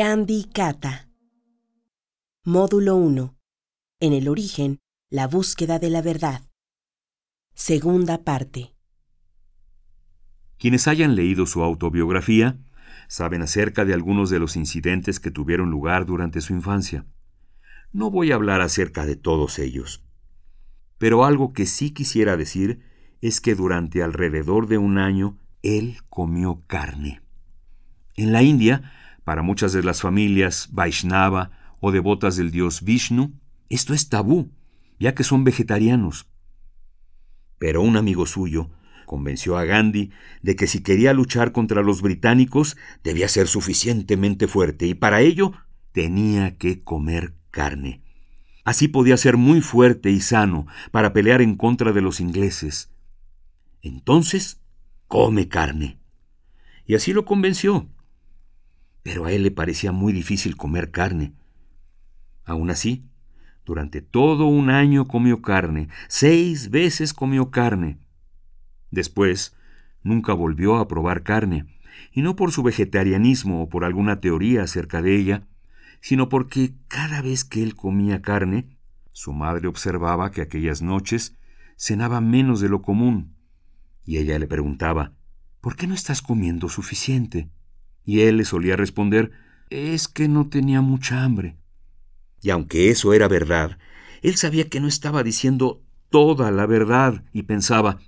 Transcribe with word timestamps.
Gandhi 0.00 0.44
Kata. 0.44 1.08
Módulo 2.44 2.94
1. 2.94 3.36
En 3.98 4.12
el 4.12 4.28
origen, 4.28 4.78
la 5.10 5.26
búsqueda 5.26 5.80
de 5.80 5.90
la 5.90 6.02
verdad. 6.02 6.42
Segunda 7.52 8.22
parte. 8.22 8.76
Quienes 10.56 10.86
hayan 10.86 11.16
leído 11.16 11.46
su 11.46 11.64
autobiografía 11.64 12.60
saben 13.08 13.42
acerca 13.42 13.84
de 13.84 13.92
algunos 13.92 14.30
de 14.30 14.38
los 14.38 14.54
incidentes 14.54 15.18
que 15.18 15.32
tuvieron 15.32 15.68
lugar 15.68 16.06
durante 16.06 16.42
su 16.42 16.52
infancia. 16.52 17.04
No 17.92 18.12
voy 18.12 18.30
a 18.30 18.36
hablar 18.36 18.60
acerca 18.60 19.04
de 19.04 19.16
todos 19.16 19.58
ellos. 19.58 20.04
Pero 20.98 21.24
algo 21.24 21.52
que 21.52 21.66
sí 21.66 21.90
quisiera 21.90 22.36
decir 22.36 22.84
es 23.20 23.40
que 23.40 23.56
durante 23.56 24.04
alrededor 24.04 24.68
de 24.68 24.78
un 24.78 24.96
año 24.96 25.40
él 25.62 25.96
comió 26.08 26.62
carne. 26.68 27.20
En 28.14 28.32
la 28.32 28.44
India, 28.44 28.92
para 29.28 29.42
muchas 29.42 29.74
de 29.74 29.82
las 29.82 30.00
familias 30.00 30.70
Vaishnava 30.72 31.50
o 31.80 31.92
devotas 31.92 32.36
del 32.38 32.50
dios 32.50 32.80
Vishnu, 32.80 33.34
esto 33.68 33.92
es 33.92 34.08
tabú, 34.08 34.54
ya 34.98 35.14
que 35.14 35.22
son 35.22 35.44
vegetarianos. 35.44 36.30
Pero 37.58 37.82
un 37.82 37.98
amigo 37.98 38.24
suyo 38.24 38.70
convenció 39.04 39.58
a 39.58 39.66
Gandhi 39.66 40.12
de 40.40 40.56
que 40.56 40.66
si 40.66 40.82
quería 40.82 41.12
luchar 41.12 41.52
contra 41.52 41.82
los 41.82 42.00
británicos 42.00 42.78
debía 43.04 43.28
ser 43.28 43.48
suficientemente 43.48 44.48
fuerte 44.48 44.86
y 44.86 44.94
para 44.94 45.20
ello 45.20 45.52
tenía 45.92 46.56
que 46.56 46.82
comer 46.82 47.34
carne. 47.50 48.00
Así 48.64 48.88
podía 48.88 49.18
ser 49.18 49.36
muy 49.36 49.60
fuerte 49.60 50.10
y 50.10 50.20
sano 50.20 50.66
para 50.90 51.12
pelear 51.12 51.42
en 51.42 51.56
contra 51.56 51.92
de 51.92 52.00
los 52.00 52.20
ingleses. 52.20 52.90
Entonces, 53.82 54.62
come 55.06 55.48
carne. 55.48 56.00
Y 56.86 56.94
así 56.94 57.12
lo 57.12 57.26
convenció. 57.26 57.90
Pero 59.02 59.24
a 59.24 59.32
él 59.32 59.42
le 59.42 59.50
parecía 59.50 59.92
muy 59.92 60.12
difícil 60.12 60.56
comer 60.56 60.90
carne. 60.90 61.32
Aún 62.44 62.70
así, 62.70 63.04
durante 63.64 64.00
todo 64.00 64.46
un 64.46 64.70
año 64.70 65.06
comió 65.06 65.42
carne, 65.42 65.88
seis 66.08 66.70
veces 66.70 67.12
comió 67.12 67.50
carne. 67.50 67.98
Después, 68.90 69.54
nunca 70.02 70.32
volvió 70.32 70.76
a 70.76 70.88
probar 70.88 71.22
carne, 71.22 71.66
y 72.12 72.22
no 72.22 72.36
por 72.36 72.52
su 72.52 72.62
vegetarianismo 72.62 73.62
o 73.62 73.68
por 73.68 73.84
alguna 73.84 74.20
teoría 74.20 74.62
acerca 74.62 75.02
de 75.02 75.16
ella, 75.16 75.46
sino 76.00 76.28
porque 76.28 76.72
cada 76.88 77.22
vez 77.22 77.44
que 77.44 77.62
él 77.62 77.74
comía 77.74 78.22
carne, 78.22 78.78
su 79.12 79.32
madre 79.32 79.68
observaba 79.68 80.30
que 80.30 80.40
aquellas 80.40 80.80
noches 80.80 81.36
cenaba 81.76 82.20
menos 82.20 82.60
de 82.60 82.68
lo 82.68 82.82
común, 82.82 83.34
y 84.04 84.16
ella 84.16 84.38
le 84.38 84.46
preguntaba, 84.46 85.12
¿por 85.60 85.76
qué 85.76 85.86
no 85.86 85.94
estás 85.94 86.22
comiendo 86.22 86.68
suficiente? 86.68 87.50
Y 88.08 88.22
él 88.22 88.38
le 88.38 88.46
solía 88.46 88.74
responder, 88.74 89.32
es 89.68 90.08
que 90.08 90.28
no 90.28 90.48
tenía 90.48 90.80
mucha 90.80 91.24
hambre. 91.24 91.58
Y 92.40 92.48
aunque 92.48 92.88
eso 92.88 93.12
era 93.12 93.28
verdad, 93.28 93.76
él 94.22 94.36
sabía 94.36 94.70
que 94.70 94.80
no 94.80 94.88
estaba 94.88 95.22
diciendo 95.22 95.82
toda 96.08 96.50
la 96.50 96.64
verdad 96.64 97.22
y 97.34 97.42
pensaba, 97.42 97.98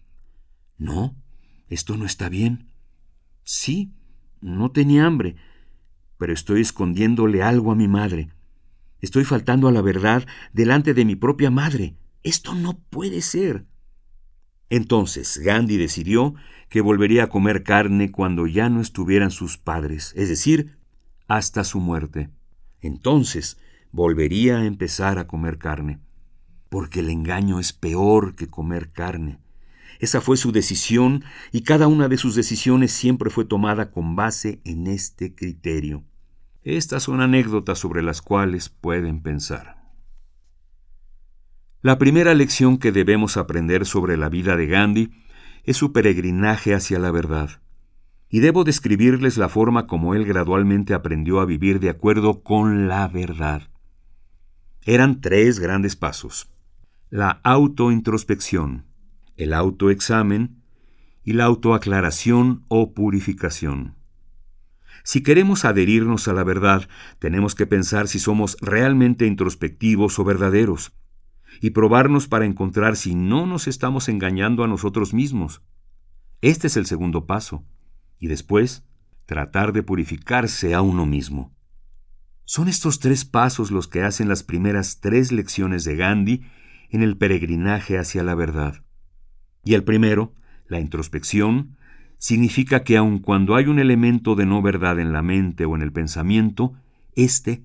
no, 0.78 1.14
esto 1.68 1.98
no 1.98 2.06
está 2.06 2.30
bien. 2.30 2.70
Sí, 3.44 3.92
no 4.40 4.70
tenía 4.70 5.04
hambre, 5.04 5.36
pero 6.16 6.32
estoy 6.32 6.62
escondiéndole 6.62 7.42
algo 7.42 7.70
a 7.70 7.76
mi 7.76 7.86
madre. 7.86 8.30
Estoy 9.02 9.26
faltando 9.26 9.68
a 9.68 9.72
la 9.72 9.82
verdad 9.82 10.26
delante 10.54 10.94
de 10.94 11.04
mi 11.04 11.14
propia 11.14 11.50
madre. 11.50 11.94
Esto 12.22 12.54
no 12.54 12.78
puede 12.88 13.20
ser. 13.20 13.66
Entonces 14.70 15.38
Gandhi 15.38 15.76
decidió 15.76 16.34
que 16.68 16.80
volvería 16.80 17.24
a 17.24 17.28
comer 17.28 17.64
carne 17.64 18.12
cuando 18.12 18.46
ya 18.46 18.70
no 18.70 18.80
estuvieran 18.80 19.32
sus 19.32 19.58
padres, 19.58 20.14
es 20.16 20.28
decir, 20.28 20.78
hasta 21.26 21.64
su 21.64 21.80
muerte. 21.80 22.30
Entonces 22.80 23.58
volvería 23.90 24.58
a 24.58 24.64
empezar 24.64 25.18
a 25.18 25.26
comer 25.26 25.58
carne, 25.58 25.98
porque 26.68 27.00
el 27.00 27.10
engaño 27.10 27.58
es 27.58 27.72
peor 27.72 28.36
que 28.36 28.48
comer 28.48 28.92
carne. 28.92 29.40
Esa 29.98 30.20
fue 30.20 30.36
su 30.36 30.52
decisión 30.52 31.24
y 31.50 31.62
cada 31.62 31.88
una 31.88 32.08
de 32.08 32.16
sus 32.16 32.36
decisiones 32.36 32.92
siempre 32.92 33.28
fue 33.28 33.44
tomada 33.44 33.90
con 33.90 34.14
base 34.14 34.60
en 34.64 34.86
este 34.86 35.34
criterio. 35.34 36.04
Estas 36.62 37.02
son 37.02 37.20
anécdotas 37.20 37.78
sobre 37.78 38.02
las 38.02 38.22
cuales 38.22 38.68
pueden 38.68 39.20
pensar. 39.20 39.79
La 41.82 41.96
primera 41.96 42.34
lección 42.34 42.76
que 42.76 42.92
debemos 42.92 43.38
aprender 43.38 43.86
sobre 43.86 44.18
la 44.18 44.28
vida 44.28 44.54
de 44.54 44.66
Gandhi 44.66 45.12
es 45.64 45.78
su 45.78 45.94
peregrinaje 45.94 46.74
hacia 46.74 46.98
la 46.98 47.10
verdad. 47.10 47.62
Y 48.28 48.40
debo 48.40 48.64
describirles 48.64 49.38
la 49.38 49.48
forma 49.48 49.86
como 49.86 50.14
él 50.14 50.26
gradualmente 50.26 50.92
aprendió 50.92 51.40
a 51.40 51.46
vivir 51.46 51.80
de 51.80 51.88
acuerdo 51.88 52.42
con 52.42 52.86
la 52.86 53.08
verdad. 53.08 53.70
Eran 54.82 55.22
tres 55.22 55.58
grandes 55.58 55.96
pasos. 55.96 56.50
La 57.08 57.40
autointrospección, 57.44 58.84
el 59.38 59.54
autoexamen 59.54 60.62
y 61.24 61.32
la 61.32 61.44
autoaclaración 61.44 62.62
o 62.68 62.92
purificación. 62.92 63.96
Si 65.02 65.22
queremos 65.22 65.64
adherirnos 65.64 66.28
a 66.28 66.34
la 66.34 66.44
verdad, 66.44 66.90
tenemos 67.18 67.54
que 67.54 67.64
pensar 67.64 68.06
si 68.06 68.18
somos 68.18 68.58
realmente 68.60 69.26
introspectivos 69.26 70.18
o 70.18 70.24
verdaderos, 70.24 70.92
y 71.60 71.70
probarnos 71.70 72.28
para 72.28 72.44
encontrar 72.44 72.96
si 72.96 73.14
no 73.14 73.46
nos 73.46 73.66
estamos 73.68 74.08
engañando 74.08 74.64
a 74.64 74.68
nosotros 74.68 75.12
mismos. 75.14 75.62
Este 76.40 76.68
es 76.68 76.76
el 76.76 76.86
segundo 76.86 77.26
paso. 77.26 77.64
Y 78.18 78.28
después, 78.28 78.84
tratar 79.26 79.72
de 79.72 79.82
purificarse 79.82 80.74
a 80.74 80.82
uno 80.82 81.06
mismo. 81.06 81.54
Son 82.44 82.68
estos 82.68 82.98
tres 82.98 83.24
pasos 83.24 83.70
los 83.70 83.88
que 83.88 84.02
hacen 84.02 84.28
las 84.28 84.42
primeras 84.42 85.00
tres 85.00 85.32
lecciones 85.32 85.84
de 85.84 85.96
Gandhi 85.96 86.42
en 86.90 87.02
el 87.02 87.16
peregrinaje 87.16 87.98
hacia 87.98 88.22
la 88.22 88.34
verdad. 88.34 88.82
Y 89.64 89.74
el 89.74 89.84
primero, 89.84 90.34
la 90.66 90.80
introspección, 90.80 91.76
significa 92.18 92.82
que 92.82 92.96
aun 92.96 93.18
cuando 93.18 93.54
hay 93.54 93.66
un 93.66 93.78
elemento 93.78 94.34
de 94.34 94.46
no 94.46 94.62
verdad 94.62 94.98
en 94.98 95.12
la 95.12 95.22
mente 95.22 95.64
o 95.64 95.76
en 95.76 95.82
el 95.82 95.92
pensamiento, 95.92 96.74
éste 97.14 97.64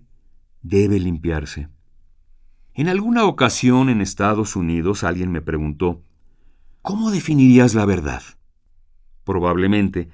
debe 0.62 1.00
limpiarse. 1.00 1.70
En 2.78 2.90
alguna 2.90 3.24
ocasión 3.24 3.88
en 3.88 4.02
Estados 4.02 4.58
Unidos 4.58 5.06
alguien 5.06 5.32
me 5.32 5.40
preguntó, 5.40 6.04
¿cómo 6.82 7.10
definirías 7.10 7.74
la 7.74 7.86
verdad? 7.86 8.22
Probablemente 9.24 10.10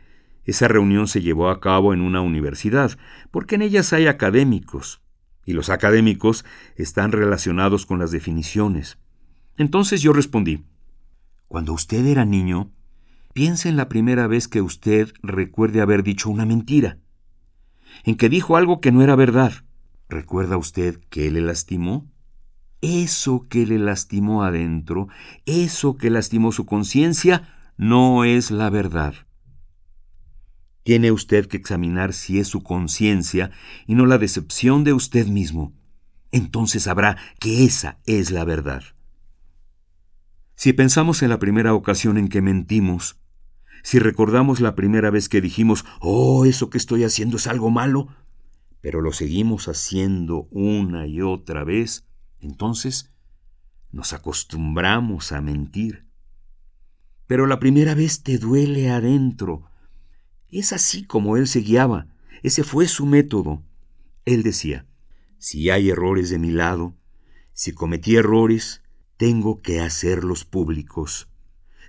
esa 0.45 0.67
reunión 0.67 1.07
se 1.07 1.23
llevó 1.23 1.49
a 1.49 1.59
cabo 1.59 1.91
en 1.91 2.01
una 2.01 2.21
universidad, 2.21 2.99
porque 3.31 3.55
en 3.55 3.63
ellas 3.63 3.93
hay 3.93 4.05
académicos, 4.05 5.01
y 5.43 5.53
los 5.53 5.71
académicos 5.71 6.45
están 6.75 7.11
relacionados 7.11 7.87
con 7.87 7.97
las 7.97 8.11
definiciones. 8.11 8.99
Entonces 9.57 10.03
yo 10.03 10.13
respondí, 10.13 10.63
cuando 11.47 11.73
usted 11.73 12.05
era 12.05 12.25
niño, 12.25 12.71
piensa 13.33 13.69
en 13.69 13.75
la 13.75 13.89
primera 13.89 14.27
vez 14.27 14.47
que 14.47 14.61
usted 14.61 15.11
recuerde 15.23 15.81
haber 15.81 16.03
dicho 16.03 16.29
una 16.29 16.45
mentira, 16.45 16.99
en 18.03 18.17
que 18.17 18.29
dijo 18.29 18.55
algo 18.55 18.81
que 18.81 18.91
no 18.91 19.01
era 19.01 19.15
verdad. 19.15 19.65
¿Recuerda 20.09 20.57
usted 20.57 20.99
que 21.09 21.31
le 21.31 21.41
lastimó? 21.41 22.10
Eso 22.81 23.47
que 23.47 23.65
le 23.65 23.77
lastimó 23.79 24.43
adentro, 24.43 25.07
eso 25.45 25.97
que 25.97 26.09
lastimó 26.09 26.51
su 26.51 26.65
conciencia, 26.65 27.73
no 27.77 28.25
es 28.25 28.51
la 28.51 28.69
verdad. 28.69 29.13
Tiene 30.83 31.11
usted 31.11 31.47
que 31.47 31.57
examinar 31.57 32.13
si 32.13 32.39
es 32.39 32.47
su 32.47 32.63
conciencia 32.63 33.51
y 33.85 33.95
no 33.95 34.05
la 34.05 34.17
decepción 34.17 34.83
de 34.83 34.93
usted 34.93 35.27
mismo. 35.27 35.73
Entonces 36.31 36.83
sabrá 36.83 37.17
que 37.39 37.65
esa 37.65 37.99
es 38.05 38.31
la 38.31 38.45
verdad. 38.45 38.83
Si 40.55 40.73
pensamos 40.73 41.21
en 41.23 41.29
la 41.29 41.39
primera 41.39 41.73
ocasión 41.73 42.17
en 42.17 42.29
que 42.29 42.41
mentimos, 42.41 43.19
si 43.83 43.99
recordamos 43.99 44.59
la 44.59 44.75
primera 44.75 45.09
vez 45.09 45.27
que 45.27 45.41
dijimos, 45.41 45.85
oh, 45.99 46.45
eso 46.45 46.69
que 46.69 46.77
estoy 46.77 47.03
haciendo 47.03 47.37
es 47.37 47.47
algo 47.47 47.69
malo, 47.71 48.07
pero 48.79 49.01
lo 49.01 49.11
seguimos 49.11 49.67
haciendo 49.67 50.47
una 50.51 51.07
y 51.07 51.21
otra 51.21 51.63
vez, 51.63 52.07
entonces 52.41 53.11
nos 53.91 54.13
acostumbramos 54.13 55.31
a 55.31 55.41
mentir. 55.41 56.05
Pero 57.27 57.47
la 57.47 57.59
primera 57.59 57.95
vez 57.95 58.23
te 58.23 58.37
duele 58.37 58.89
adentro. 58.89 59.69
Es 60.49 60.73
así 60.73 61.05
como 61.05 61.37
él 61.37 61.47
se 61.47 61.61
guiaba. 61.61 62.07
Ese 62.43 62.63
fue 62.63 62.87
su 62.87 63.05
método. 63.05 63.63
Él 64.25 64.43
decía, 64.43 64.85
si 65.37 65.69
hay 65.69 65.89
errores 65.89 66.29
de 66.29 66.39
mi 66.39 66.51
lado, 66.51 66.95
si 67.53 67.71
cometí 67.73 68.15
errores, 68.15 68.81
tengo 69.17 69.61
que 69.61 69.79
hacerlos 69.81 70.45
públicos. 70.45 71.29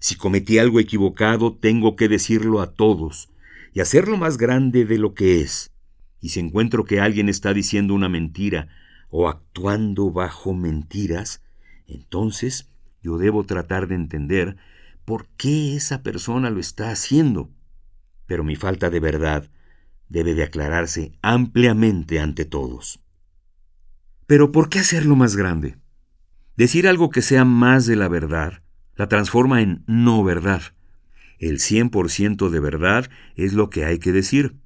Si 0.01 0.17
cometí 0.17 0.59
algo 0.59 0.81
equivocado, 0.81 1.57
tengo 1.57 1.97
que 1.97 2.09
decirlo 2.09 2.61
a 2.61 2.75
todos 2.75 3.31
y 3.73 3.81
hacerlo 3.81 4.17
más 4.17 4.37
grande 4.37 4.85
de 4.85 4.99
lo 4.99 5.15
que 5.15 5.41
es. 5.41 5.73
Y 6.21 6.31
si 6.31 6.41
encuentro 6.41 6.85
que 6.85 7.01
alguien 7.01 7.29
está 7.29 7.55
diciendo 7.55 7.95
una 7.95 8.09
mentira 8.09 8.69
o 9.15 9.29
actuando 9.29 10.11
bajo 10.11 10.55
mentiras, 10.55 11.43
entonces 11.87 12.71
yo 13.03 13.19
debo 13.19 13.45
tratar 13.45 13.87
de 13.87 13.95
entender 13.95 14.57
por 15.05 15.29
qué 15.37 15.77
esa 15.77 16.03
persona 16.03 16.49
lo 16.49 16.59
está 16.59 16.91
haciendo. 16.91 17.51
Pero 18.27 18.43
mi 18.43 18.57
falta 18.57 18.89
de 18.89 19.01
verdad 19.01 19.51
debe 20.09 20.35
de 20.35 20.45
aclararse 20.45 21.13
ampliamente 21.21 22.21
ante 22.21 22.47
todos. 22.47 23.01
Pero 24.27 24.51
¿por 24.51 24.71
qué 24.71 24.79
hacerlo 24.79 25.15
más 25.15 25.37
grande? 25.37 25.77
Decir 26.57 26.89
algo 26.89 27.11
que 27.11 27.21
sea 27.21 27.45
más 27.45 27.85
de 27.85 27.97
la 27.97 28.09
verdad 28.09 28.63
la 28.97 29.09
transforma 29.09 29.61
en 29.61 29.85
no 29.87 30.25
verdad. 30.25 30.63
El 31.39 31.59
100% 31.59 32.49
de 32.49 32.61
verdad 32.61 33.11
es 33.35 33.53
lo 33.53 33.69
que 33.69 33.85
hay 33.85 33.99
que 33.99 34.13
decir. 34.13 34.57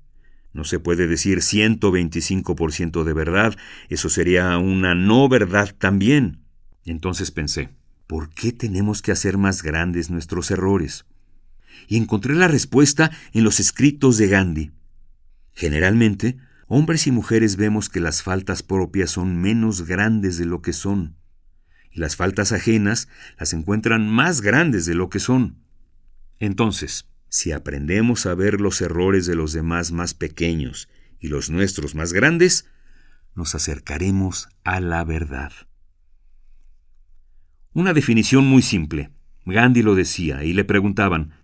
No 0.57 0.65
se 0.65 0.79
puede 0.79 1.07
decir 1.07 1.41
125% 1.41 3.05
de 3.05 3.13
verdad, 3.13 3.55
eso 3.91 4.09
sería 4.09 4.57
una 4.57 4.95
no 4.95 5.29
verdad 5.29 5.75
también. 5.77 6.47
Entonces 6.87 7.31
pensé, 7.31 7.69
¿por 8.07 8.31
qué 8.31 8.53
tenemos 8.53 9.03
que 9.03 9.13
hacer 9.13 9.37
más 9.37 9.63
grandes 9.63 10.09
nuestros 10.09 10.51
errores? 10.51 11.05
Y 11.89 11.99
encontré 11.99 12.35
la 12.35 12.49
respuesta 12.49 13.11
en 13.35 13.45
los 13.45 13.61
escritos 13.61 14.17
de 14.17 14.29
Gandhi. 14.29 14.71
Generalmente, 15.53 16.39
hombres 16.69 17.07
y 17.07 17.11
mujeres 17.11 17.57
vemos 17.57 17.91
que 17.91 18.01
las 18.01 18.23
faltas 18.23 18.63
propias 18.63 19.11
son 19.11 19.37
menos 19.37 19.83
grandes 19.83 20.39
de 20.39 20.47
lo 20.47 20.63
que 20.63 20.73
son, 20.73 21.19
y 21.91 22.01
las 22.01 22.17
faltas 22.17 22.53
ajenas 22.53 23.09
las 23.39 23.53
encuentran 23.53 24.09
más 24.09 24.41
grandes 24.41 24.87
de 24.87 24.95
lo 24.95 25.11
que 25.11 25.21
son. 25.21 25.59
Entonces, 26.39 27.11
si 27.37 27.53
aprendemos 27.53 28.25
a 28.25 28.35
ver 28.35 28.63
los 28.63 28.81
errores 28.81 29.27
de 29.27 29.35
los 29.35 29.53
demás 29.53 29.93
más 29.93 30.15
pequeños 30.15 30.89
y 31.21 31.29
los 31.29 31.51
nuestros 31.51 31.95
más 31.95 32.15
grandes, 32.15 32.67
nos 33.35 33.55
acercaremos 33.55 34.49
a 34.65 34.81
la 34.81 35.05
verdad. 35.05 35.53
Una 37.75 37.93
definición 37.93 38.47
muy 38.47 38.63
simple. 38.63 39.11
Gandhi 39.45 39.83
lo 39.83 39.95
decía 39.95 40.45
y 40.45 40.55
le 40.55 40.65
preguntaban, 40.65 41.35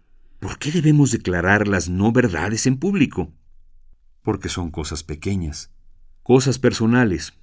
¿por 0.40 0.58
qué 0.58 0.72
debemos 0.72 1.10
declarar 1.10 1.68
las 1.68 1.90
no 1.90 2.10
verdades 2.10 2.66
en 2.66 2.78
público? 2.78 3.30
Porque 4.22 4.48
son 4.48 4.70
cosas 4.70 5.02
pequeñas, 5.02 5.74
cosas 6.22 6.58
personales. 6.58 7.34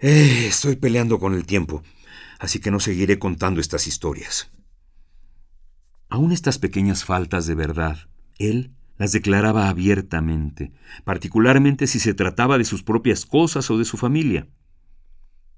Eh, 0.00 0.46
estoy 0.48 0.74
peleando 0.74 1.20
con 1.20 1.34
el 1.34 1.46
tiempo, 1.46 1.84
así 2.40 2.58
que 2.58 2.72
no 2.72 2.80
seguiré 2.80 3.20
contando 3.20 3.60
estas 3.60 3.86
historias. 3.86 4.50
Aún 6.08 6.32
estas 6.32 6.58
pequeñas 6.58 7.04
faltas 7.04 7.46
de 7.46 7.54
verdad, 7.54 8.08
él 8.38 8.72
las 8.96 9.12
declaraba 9.12 9.68
abiertamente, 9.68 10.72
particularmente 11.04 11.86
si 11.86 12.00
se 12.00 12.14
trataba 12.14 12.58
de 12.58 12.64
sus 12.64 12.82
propias 12.82 13.26
cosas 13.26 13.70
o 13.70 13.78
de 13.78 13.84
su 13.84 13.96
familia, 13.96 14.48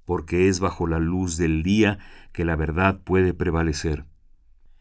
porque 0.04 0.48
es 0.48 0.60
bajo 0.60 0.86
la 0.86 0.98
luz 0.98 1.36
del 1.36 1.62
día 1.62 1.98
que 2.32 2.44
la 2.44 2.56
verdad 2.56 3.00
puede 3.02 3.32
prevalecer. 3.32 4.04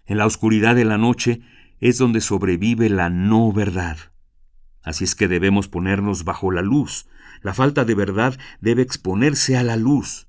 En 0.05 0.17
la 0.17 0.25
oscuridad 0.25 0.75
de 0.75 0.85
la 0.85 0.97
noche 0.97 1.41
es 1.79 1.97
donde 1.97 2.19
sobrevive 2.19 2.89
la 2.89 3.09
no 3.09 3.53
verdad. 3.53 3.97
Así 4.81 5.03
es 5.03 5.13
que 5.13 5.27
debemos 5.27 5.67
ponernos 5.67 6.23
bajo 6.23 6.51
la 6.51 6.63
luz. 6.63 7.07
La 7.41 7.53
falta 7.53 7.85
de 7.85 7.93
verdad 7.93 8.39
debe 8.59 8.81
exponerse 8.81 9.55
a 9.55 9.63
la 9.63 9.77
luz. 9.77 10.27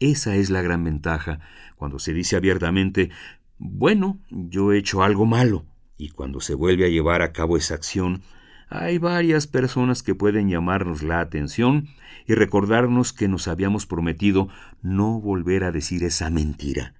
Esa 0.00 0.36
es 0.36 0.48
la 0.48 0.62
gran 0.62 0.84
ventaja 0.84 1.40
cuando 1.74 1.98
se 1.98 2.12
dice 2.12 2.36
abiertamente 2.36 3.10
bueno, 3.58 4.20
yo 4.30 4.72
he 4.72 4.78
hecho 4.78 5.02
algo 5.02 5.26
malo, 5.26 5.66
y 5.96 6.10
cuando 6.10 6.40
se 6.40 6.54
vuelve 6.54 6.86
a 6.86 6.88
llevar 6.88 7.22
a 7.22 7.32
cabo 7.32 7.56
esa 7.56 7.74
acción, 7.74 8.22
hay 8.70 8.98
varias 8.98 9.46
personas 9.46 10.02
que 10.02 10.14
pueden 10.14 10.48
llamarnos 10.48 11.02
la 11.02 11.20
atención 11.20 11.88
y 12.26 12.34
recordarnos 12.34 13.12
que 13.12 13.26
nos 13.26 13.48
habíamos 13.48 13.86
prometido 13.86 14.48
no 14.82 15.20
volver 15.20 15.64
a 15.64 15.72
decir 15.72 16.04
esa 16.04 16.30
mentira. 16.30 16.94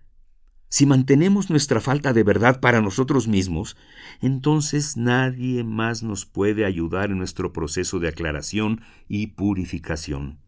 Si 0.70 0.84
mantenemos 0.84 1.48
nuestra 1.48 1.80
falta 1.80 2.12
de 2.12 2.22
verdad 2.22 2.60
para 2.60 2.82
nosotros 2.82 3.26
mismos, 3.26 3.76
entonces 4.20 4.96
nadie 4.96 5.64
más 5.64 6.02
nos 6.02 6.26
puede 6.26 6.66
ayudar 6.66 7.10
en 7.10 7.18
nuestro 7.18 7.52
proceso 7.52 8.00
de 8.00 8.08
aclaración 8.08 8.82
y 9.08 9.28
purificación. 9.28 10.40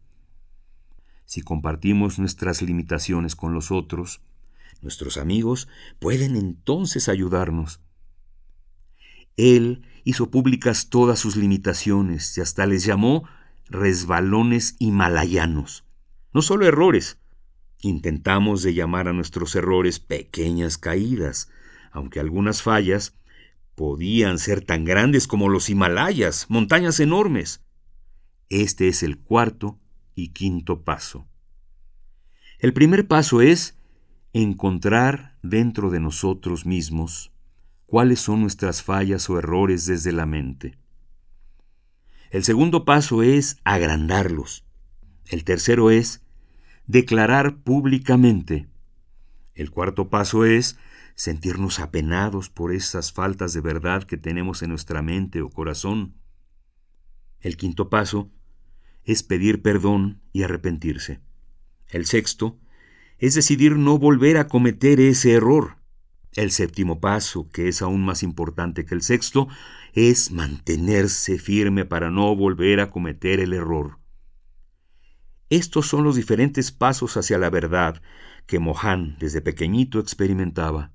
Si 1.25 1.41
compartimos 1.41 2.19
nuestras 2.19 2.61
limitaciones 2.61 3.35
con 3.35 3.53
los 3.53 3.71
otros, 3.71 4.21
Nuestros 4.81 5.17
amigos 5.17 5.67
pueden 5.99 6.35
entonces 6.35 7.07
ayudarnos. 7.07 7.81
Él 9.37 9.83
hizo 10.03 10.31
públicas 10.31 10.89
todas 10.89 11.19
sus 11.19 11.35
limitaciones 11.35 12.37
y 12.37 12.41
hasta 12.41 12.65
les 12.65 12.83
llamó 12.83 13.27
resbalones 13.69 14.75
himalayanos. 14.79 15.85
No 16.33 16.41
solo 16.41 16.65
errores. 16.65 17.19
Intentamos 17.79 18.63
de 18.63 18.73
llamar 18.73 19.07
a 19.07 19.13
nuestros 19.13 19.55
errores 19.55 19.99
pequeñas 19.99 20.77
caídas, 20.77 21.49
aunque 21.91 22.19
algunas 22.19 22.61
fallas 22.61 23.15
podían 23.75 24.37
ser 24.37 24.63
tan 24.63 24.85
grandes 24.85 25.27
como 25.27 25.49
los 25.49 25.69
Himalayas, 25.69 26.45
montañas 26.49 26.99
enormes. 26.99 27.61
Este 28.49 28.87
es 28.87 29.01
el 29.01 29.17
cuarto 29.17 29.79
y 30.13 30.29
quinto 30.29 30.83
paso. 30.83 31.27
El 32.59 32.73
primer 32.73 33.07
paso 33.07 33.41
es 33.41 33.80
encontrar 34.33 35.37
dentro 35.41 35.89
de 35.89 35.99
nosotros 35.99 36.65
mismos 36.65 37.31
cuáles 37.85 38.21
son 38.21 38.41
nuestras 38.41 38.81
fallas 38.81 39.29
o 39.29 39.37
errores 39.37 39.85
desde 39.85 40.13
la 40.13 40.25
mente. 40.25 40.77
El 42.29 42.45
segundo 42.45 42.85
paso 42.85 43.23
es 43.23 43.59
agrandarlos. 43.65 44.65
El 45.25 45.43
tercero 45.43 45.91
es 45.91 46.23
declarar 46.87 47.57
públicamente. 47.57 48.69
El 49.53 49.71
cuarto 49.71 50.09
paso 50.09 50.45
es 50.45 50.77
sentirnos 51.15 51.79
apenados 51.79 52.49
por 52.49 52.73
esas 52.73 53.11
faltas 53.11 53.51
de 53.53 53.59
verdad 53.59 54.03
que 54.03 54.15
tenemos 54.15 54.61
en 54.63 54.69
nuestra 54.69 55.01
mente 55.01 55.41
o 55.41 55.49
corazón. 55.49 56.15
El 57.41 57.57
quinto 57.57 57.89
paso 57.89 58.31
es 59.03 59.23
pedir 59.23 59.61
perdón 59.61 60.21
y 60.31 60.43
arrepentirse. 60.43 61.19
El 61.89 62.05
sexto 62.05 62.57
es 63.21 63.35
decidir 63.35 63.77
no 63.77 63.99
volver 63.99 64.37
a 64.37 64.47
cometer 64.47 64.99
ese 64.99 65.33
error. 65.33 65.77
El 66.33 66.49
séptimo 66.49 66.99
paso, 66.99 67.47
que 67.51 67.67
es 67.67 67.83
aún 67.83 68.03
más 68.03 68.23
importante 68.23 68.83
que 68.83 68.95
el 68.95 69.03
sexto, 69.03 69.47
es 69.93 70.31
mantenerse 70.31 71.37
firme 71.37 71.85
para 71.85 72.09
no 72.09 72.35
volver 72.35 72.79
a 72.79 72.89
cometer 72.89 73.39
el 73.39 73.53
error. 73.53 73.99
Estos 75.49 75.87
son 75.87 76.03
los 76.03 76.15
diferentes 76.15 76.71
pasos 76.71 77.15
hacia 77.15 77.37
la 77.37 77.51
verdad 77.51 78.01
que 78.47 78.57
Mohan 78.57 79.17
desde 79.19 79.41
pequeñito 79.41 79.99
experimentaba. 79.99 80.91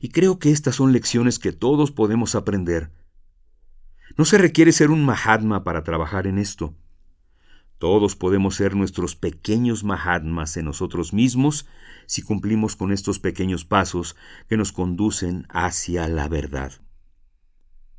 Y 0.00 0.10
creo 0.10 0.38
que 0.38 0.52
estas 0.52 0.76
son 0.76 0.92
lecciones 0.92 1.40
que 1.40 1.50
todos 1.50 1.90
podemos 1.90 2.36
aprender. 2.36 2.92
No 4.16 4.24
se 4.24 4.38
requiere 4.38 4.70
ser 4.70 4.90
un 4.90 5.04
Mahatma 5.04 5.64
para 5.64 5.82
trabajar 5.82 6.28
en 6.28 6.38
esto. 6.38 6.76
Todos 7.82 8.14
podemos 8.14 8.54
ser 8.54 8.76
nuestros 8.76 9.16
pequeños 9.16 9.82
Mahatmas 9.82 10.56
en 10.56 10.66
nosotros 10.66 11.12
mismos 11.12 11.66
si 12.06 12.22
cumplimos 12.22 12.76
con 12.76 12.92
estos 12.92 13.18
pequeños 13.18 13.64
pasos 13.64 14.14
que 14.48 14.56
nos 14.56 14.70
conducen 14.70 15.48
hacia 15.48 16.06
la 16.06 16.28
verdad. 16.28 16.70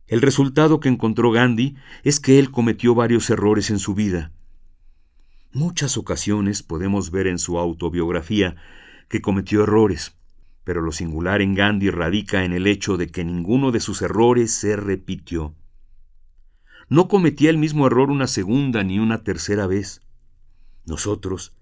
El 0.07 0.21
resultado 0.21 0.79
que 0.79 0.87
encontró 0.87 1.31
Gandhi 1.31 1.75
es 2.03 2.21
que 2.21 2.39
él 2.39 2.49
cometió 2.49 2.95
varios 2.95 3.29
errores 3.29 3.71
en 3.71 3.79
su 3.79 3.93
vida. 3.93 4.31
Muchas 5.51 5.97
ocasiones 5.97 6.63
podemos 6.63 7.11
ver 7.11 7.27
en 7.27 7.37
su 7.37 7.59
autobiografía 7.59 8.55
que 9.09 9.21
cometió 9.21 9.63
errores, 9.63 10.15
pero 10.63 10.81
lo 10.81 10.93
singular 10.93 11.41
en 11.41 11.55
Gandhi 11.55 11.89
radica 11.89 12.45
en 12.45 12.53
el 12.53 12.67
hecho 12.67 12.95
de 12.95 13.07
que 13.07 13.25
ninguno 13.25 13.73
de 13.73 13.81
sus 13.81 14.01
errores 14.01 14.53
se 14.53 14.77
repitió 14.77 15.55
no 16.89 17.07
cometía 17.07 17.49
el 17.49 17.57
mismo 17.57 17.87
error 17.87 18.09
una 18.09 18.27
segunda 18.27 18.83
ni 18.83 18.99
una 18.99 19.23
tercera 19.23 19.67
vez. 19.67 20.01
Nosotros 20.85 21.53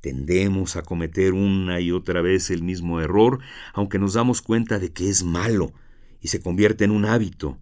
tendemos 0.00 0.76
a 0.76 0.82
cometer 0.82 1.32
una 1.32 1.80
y 1.80 1.92
otra 1.92 2.22
vez 2.22 2.50
el 2.50 2.62
mismo 2.62 3.00
error, 3.00 3.40
aunque 3.72 3.98
nos 3.98 4.14
damos 4.14 4.42
cuenta 4.42 4.78
de 4.78 4.92
que 4.92 5.08
es 5.08 5.24
malo 5.24 5.72
y 6.20 6.28
se 6.28 6.40
convierte 6.40 6.84
en 6.84 6.90
un 6.90 7.04
hábito. 7.04 7.58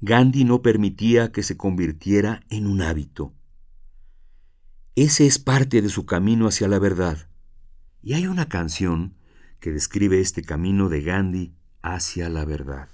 Gandhi 0.00 0.44
no 0.44 0.62
permitía 0.62 1.30
que 1.30 1.42
se 1.42 1.56
convirtiera 1.56 2.42
en 2.48 2.66
un 2.66 2.80
hábito. 2.80 3.34
Ese 4.94 5.26
es 5.26 5.38
parte 5.38 5.82
de 5.82 5.88
su 5.88 6.06
camino 6.06 6.46
hacia 6.46 6.68
la 6.68 6.78
verdad. 6.78 7.28
Y 8.02 8.14
hay 8.14 8.26
una 8.26 8.48
canción 8.48 9.14
que 9.60 9.70
describe 9.70 10.20
este 10.20 10.42
camino 10.42 10.88
de 10.88 11.02
Gandhi 11.02 11.54
hacia 11.82 12.28
la 12.30 12.44
verdad. 12.44 12.88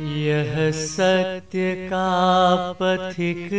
यह 0.00 0.70
सत्य 0.70 1.74
का 1.92 2.72
पथिक 2.82 3.50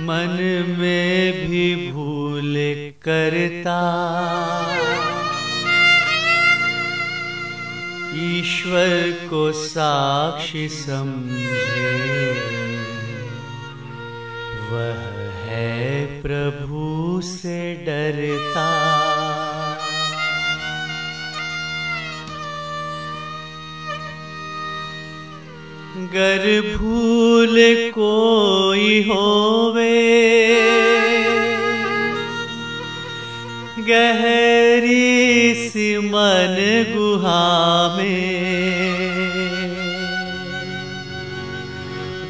मन 0.00 0.36
में 0.78 1.50
भी 1.50 1.92
भूल 1.92 2.54
करता। 3.02 3.80
ईश्वर 8.14 9.26
को 9.30 9.52
साक्षी 9.52 10.68
समझे। 10.68 12.30
वह 14.70 15.24
है 15.48 16.04
प्रभु 16.22 17.20
से 17.24 17.74
डरता। 17.74 19.43
गर 26.12 26.76
भूल 26.76 27.56
कोई 27.94 29.02
होवे। 29.02 30.00
गहरी 33.78 35.54
सी 35.54 35.98
मन 35.98 36.56
गुहा 36.96 37.96
में। 37.96 38.54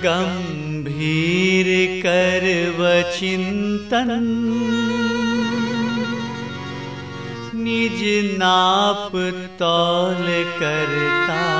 गंभीर 0.03 1.67
कर 2.03 2.45
चिंतन 3.19 4.11
निज 7.55 8.01
नाप 8.39 9.13
तौल 9.59 10.27
करता। 10.61 11.54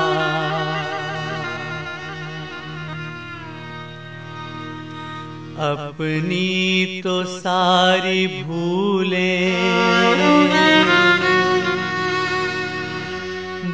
अपनी 5.59 7.01
तो 7.03 7.23
सारी 7.23 8.27
भूले। 8.27 9.51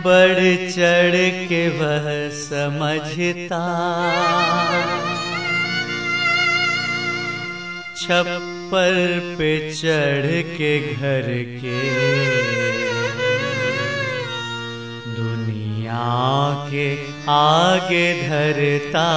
बढ़ 0.03 0.69
चढ़ 0.71 1.47
के 1.49 1.69
वह 1.69 2.29
समझता। 2.29 3.63
छप्पर 7.97 9.19
पे 9.37 9.73
चढ़ 9.73 10.55
के 10.57 10.93
घर 10.93 11.27
के। 11.61 11.89
दुनिया 15.15 16.67
के 16.71 16.95
आगे 17.29 18.27
धरता। 18.27 19.07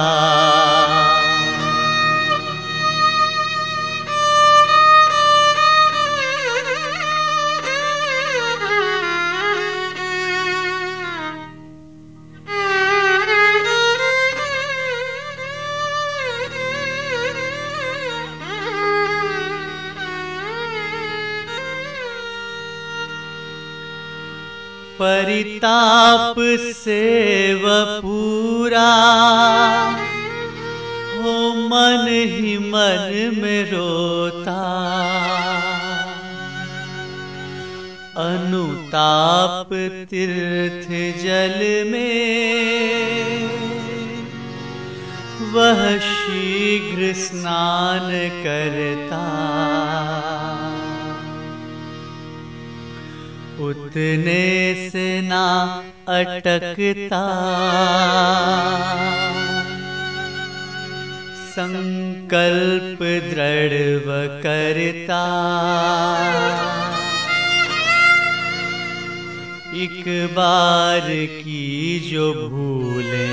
परिताप 24.99 26.35
से 26.75 27.01
व 27.53 27.67
पूरा 28.01 28.91
हो 31.15 31.33
मन 31.69 32.07
ही 32.07 32.57
मन 32.57 33.41
में 33.41 33.71
रोता। 33.71 34.61
अनुताप 38.17 39.69
तीर्थ 40.11 40.87
जल 41.23 41.57
में, 41.91 43.45
वह 45.53 45.81
शीघ्र 45.97 47.13
स्नान 47.13 48.09
करता। 48.45 49.25
उतने 53.67 54.89
से 54.89 55.21
ना 55.21 55.47
अटकता। 56.09 57.25
संकल्प 61.49 62.99
दृढ़ 63.25 63.75
करता। 64.43 65.23
एक 69.75 70.05
बार 70.31 71.07
की 71.39 71.99
जो 72.11 72.33
भूले, 72.49 73.31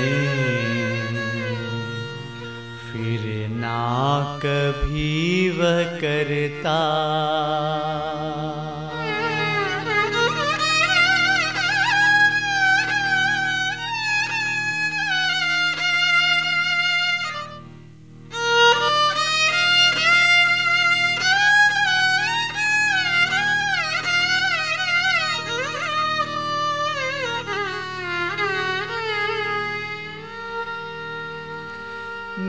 फिर 2.85 3.49
ना 3.49 4.39
कभी 4.45 5.49
वह 5.49 5.83
करता। 5.83 6.79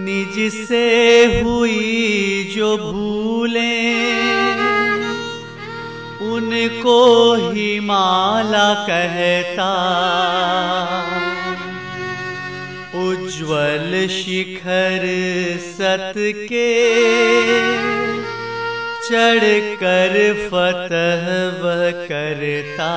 निज 0.05 0.53
से 0.69 0.87
हुई 1.41 2.53
जो 2.57 2.77
भूले, 2.77 3.75
उनको 6.31 7.01
ही 7.51 7.81
माला 7.81 8.73
कहता। 8.89 9.71
उज्जवल 13.05 14.07
शिखर 14.11 15.03
सत 15.69 16.15
के 16.53 16.71
चढ़ 19.07 19.45
कर 19.81 20.15
फतह 20.49 21.25
करता। 22.09 22.93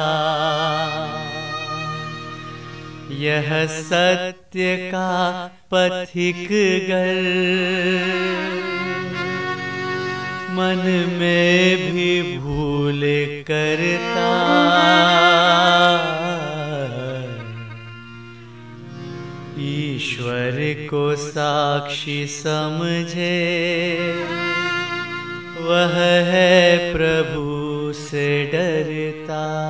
यह 3.18 3.66
सत्य 3.66 4.78
का 4.78 5.48
पथिक 5.74 6.48
गर 6.90 7.24
मन 10.50 10.84
में 11.20 11.92
भी 11.92 12.38
भूल 12.38 13.02
करता। 13.52 14.28
ईश्वर 19.60 20.88
को 20.90 21.16
साक्षी 21.16 22.28
समझे। 22.28 23.68
वह 25.60 25.96
है 26.26 26.94
प्रभु 26.94 27.94
से 27.94 28.46
डरता। 28.46 29.68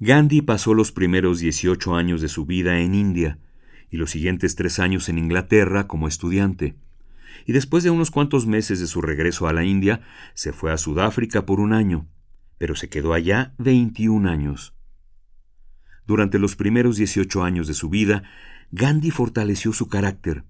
Gandhi 0.00 0.42
pasó 0.42 0.74
los 0.74 0.92
primeros 0.92 1.40
18 1.40 1.96
años 1.96 2.20
de 2.20 2.28
su 2.28 2.46
vida 2.46 2.78
en 2.78 2.94
India 2.94 3.38
y 3.90 3.96
los 3.96 4.10
siguientes 4.10 4.54
tres 4.54 4.78
años 4.78 5.08
en 5.08 5.18
Inglaterra 5.18 5.88
como 5.88 6.06
estudiante. 6.06 6.76
Y 7.46 7.52
después 7.52 7.82
de 7.82 7.90
unos 7.90 8.12
cuantos 8.12 8.46
meses 8.46 8.78
de 8.78 8.86
su 8.86 9.02
regreso 9.02 9.48
a 9.48 9.52
la 9.52 9.64
India, 9.64 10.02
se 10.34 10.52
fue 10.52 10.72
a 10.72 10.76
Sudáfrica 10.76 11.46
por 11.46 11.58
un 11.58 11.72
año, 11.72 12.06
pero 12.58 12.76
se 12.76 12.88
quedó 12.88 13.12
allá 13.12 13.54
21 13.58 14.28
años. 14.28 14.72
Durante 16.06 16.38
los 16.38 16.54
primeros 16.54 16.96
18 16.96 17.42
años 17.42 17.66
de 17.66 17.74
su 17.74 17.88
vida, 17.88 18.22
Gandhi 18.70 19.10
fortaleció 19.10 19.72
su 19.72 19.88
carácter. 19.88 20.44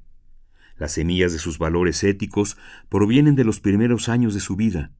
Las 0.76 0.92
semillas 0.92 1.32
de 1.32 1.38
sus 1.38 1.58
valores 1.58 2.04
éticos 2.04 2.58
provienen 2.90 3.34
de 3.34 3.44
los 3.44 3.60
primeros 3.60 4.10
años 4.10 4.34
de 4.34 4.40
su 4.40 4.56
vida. 4.56 4.92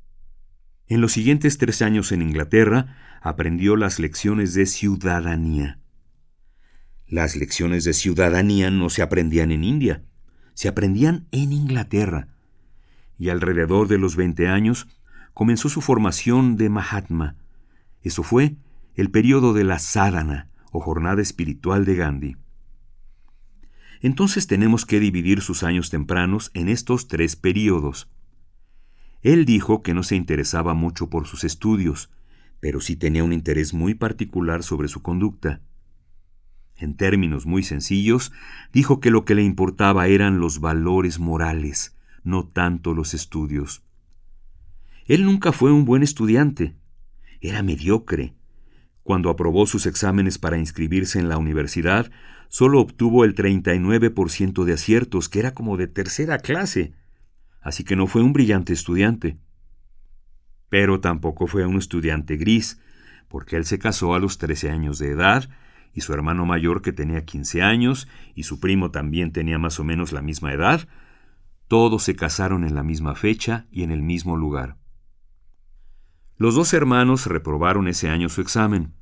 En 0.88 1.00
los 1.02 1.12
siguientes 1.12 1.58
tres 1.58 1.82
años 1.82 2.12
en 2.12 2.22
Inglaterra, 2.22 2.96
aprendió 3.20 3.76
las 3.76 3.98
lecciones 3.98 4.54
de 4.54 4.64
ciudadanía. 4.64 5.78
Las 7.06 7.36
lecciones 7.36 7.84
de 7.84 7.92
ciudadanía 7.92 8.70
no 8.70 8.88
se 8.88 9.02
aprendían 9.02 9.50
en 9.50 9.64
India, 9.64 10.02
se 10.54 10.68
aprendían 10.68 11.26
en 11.30 11.52
Inglaterra. 11.52 12.28
y 13.20 13.30
alrededor 13.30 13.88
de 13.88 13.98
los 13.98 14.14
20 14.14 14.46
años 14.46 14.86
comenzó 15.34 15.68
su 15.68 15.80
formación 15.80 16.56
de 16.56 16.68
Mahatma. 16.68 17.34
Eso 18.00 18.22
fue 18.22 18.54
el 18.94 19.10
periodo 19.10 19.54
de 19.54 19.64
la 19.64 19.80
sadhana 19.80 20.50
o 20.70 20.80
jornada 20.80 21.20
espiritual 21.20 21.84
de 21.84 21.96
Gandhi. 21.96 22.36
Entonces 24.00 24.46
tenemos 24.46 24.86
que 24.86 25.00
dividir 25.00 25.40
sus 25.40 25.64
años 25.64 25.90
tempranos 25.90 26.52
en 26.54 26.68
estos 26.68 27.08
tres 27.08 27.34
períodos. 27.34 28.08
Él 29.22 29.44
dijo 29.44 29.82
que 29.82 29.94
no 29.94 30.02
se 30.02 30.16
interesaba 30.16 30.74
mucho 30.74 31.10
por 31.10 31.26
sus 31.26 31.44
estudios, 31.44 32.10
pero 32.60 32.80
sí 32.80 32.96
tenía 32.96 33.24
un 33.24 33.32
interés 33.32 33.74
muy 33.74 33.94
particular 33.94 34.62
sobre 34.62 34.88
su 34.88 35.02
conducta. 35.02 35.60
En 36.76 36.96
términos 36.96 37.44
muy 37.44 37.62
sencillos, 37.62 38.32
dijo 38.72 39.00
que 39.00 39.10
lo 39.10 39.24
que 39.24 39.34
le 39.34 39.42
importaba 39.42 40.06
eran 40.06 40.38
los 40.38 40.60
valores 40.60 41.18
morales, 41.18 41.96
no 42.22 42.46
tanto 42.46 42.94
los 42.94 43.14
estudios. 43.14 43.82
Él 45.06 45.24
nunca 45.24 45.52
fue 45.52 45.72
un 45.72 45.84
buen 45.84 46.02
estudiante, 46.02 46.76
era 47.40 47.62
mediocre. 47.62 48.34
Cuando 49.02 49.30
aprobó 49.30 49.66
sus 49.66 49.86
exámenes 49.86 50.38
para 50.38 50.58
inscribirse 50.58 51.18
en 51.18 51.28
la 51.28 51.38
universidad, 51.38 52.10
solo 52.48 52.80
obtuvo 52.80 53.24
el 53.24 53.34
39% 53.34 54.64
de 54.64 54.72
aciertos, 54.72 55.28
que 55.28 55.40
era 55.40 55.54
como 55.54 55.76
de 55.76 55.86
tercera 55.86 56.38
clase, 56.38 56.92
así 57.60 57.84
que 57.84 57.96
no 57.96 58.06
fue 58.06 58.22
un 58.22 58.32
brillante 58.32 58.72
estudiante. 58.72 59.38
Pero 60.68 61.00
tampoco 61.00 61.46
fue 61.46 61.66
un 61.66 61.76
estudiante 61.76 62.36
gris, 62.36 62.80
porque 63.28 63.56
él 63.56 63.64
se 63.64 63.78
casó 63.78 64.14
a 64.14 64.18
los 64.18 64.38
13 64.38 64.70
años 64.70 64.98
de 64.98 65.10
edad, 65.10 65.48
y 65.94 66.00
su 66.00 66.12
hermano 66.12 66.46
mayor 66.46 66.82
que 66.82 66.92
tenía 66.92 67.24
15 67.24 67.62
años, 67.62 68.08
y 68.34 68.44
su 68.44 68.60
primo 68.60 68.90
también 68.90 69.32
tenía 69.32 69.58
más 69.58 69.80
o 69.80 69.84
menos 69.84 70.12
la 70.12 70.22
misma 70.22 70.52
edad, 70.52 70.88
todos 71.68 72.02
se 72.02 72.16
casaron 72.16 72.64
en 72.64 72.74
la 72.74 72.82
misma 72.82 73.14
fecha 73.14 73.66
y 73.70 73.82
en 73.82 73.90
el 73.90 74.02
mismo 74.02 74.36
lugar. 74.36 74.76
Los 76.38 76.54
dos 76.54 76.72
hermanos 76.72 77.26
reprobaron 77.26 77.88
ese 77.88 78.08
año 78.08 78.28
su 78.28 78.40
examen, 78.40 78.94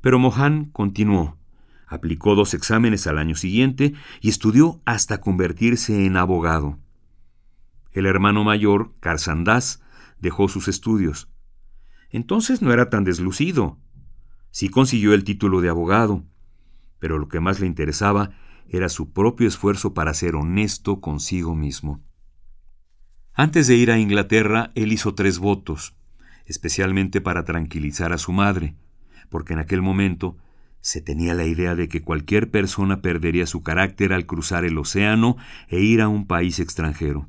pero 0.00 0.18
Mohan 0.18 0.66
continuó, 0.72 1.38
aplicó 1.86 2.34
dos 2.34 2.54
exámenes 2.54 3.06
al 3.06 3.18
año 3.18 3.36
siguiente 3.36 3.94
y 4.20 4.28
estudió 4.28 4.80
hasta 4.84 5.20
convertirse 5.20 6.06
en 6.06 6.16
abogado. 6.16 6.78
El 7.92 8.06
hermano 8.06 8.44
mayor, 8.44 8.94
Karsandas, 9.00 9.82
dejó 10.18 10.48
sus 10.48 10.68
estudios. 10.68 11.28
Entonces 12.10 12.62
no 12.62 12.72
era 12.72 12.90
tan 12.90 13.04
deslucido. 13.04 13.78
Sí 14.50 14.68
consiguió 14.68 15.14
el 15.14 15.24
título 15.24 15.60
de 15.60 15.68
abogado, 15.68 16.24
pero 16.98 17.18
lo 17.18 17.28
que 17.28 17.40
más 17.40 17.60
le 17.60 17.66
interesaba 17.66 18.30
era 18.68 18.88
su 18.88 19.12
propio 19.12 19.48
esfuerzo 19.48 19.94
para 19.94 20.14
ser 20.14 20.36
honesto 20.36 21.00
consigo 21.00 21.56
mismo. 21.56 22.02
Antes 23.32 23.66
de 23.66 23.74
ir 23.74 23.90
a 23.90 23.98
Inglaterra, 23.98 24.70
él 24.74 24.92
hizo 24.92 25.14
tres 25.14 25.38
votos, 25.38 25.96
especialmente 26.46 27.20
para 27.20 27.44
tranquilizar 27.44 28.12
a 28.12 28.18
su 28.18 28.32
madre, 28.32 28.76
porque 29.28 29.52
en 29.52 29.60
aquel 29.60 29.82
momento 29.82 30.36
se 30.80 31.00
tenía 31.00 31.34
la 31.34 31.44
idea 31.44 31.74
de 31.74 31.88
que 31.88 32.02
cualquier 32.02 32.50
persona 32.50 33.02
perdería 33.02 33.46
su 33.46 33.62
carácter 33.62 34.12
al 34.12 34.26
cruzar 34.26 34.64
el 34.64 34.78
océano 34.78 35.36
e 35.68 35.80
ir 35.80 36.00
a 36.00 36.08
un 36.08 36.26
país 36.26 36.58
extranjero. 36.58 37.28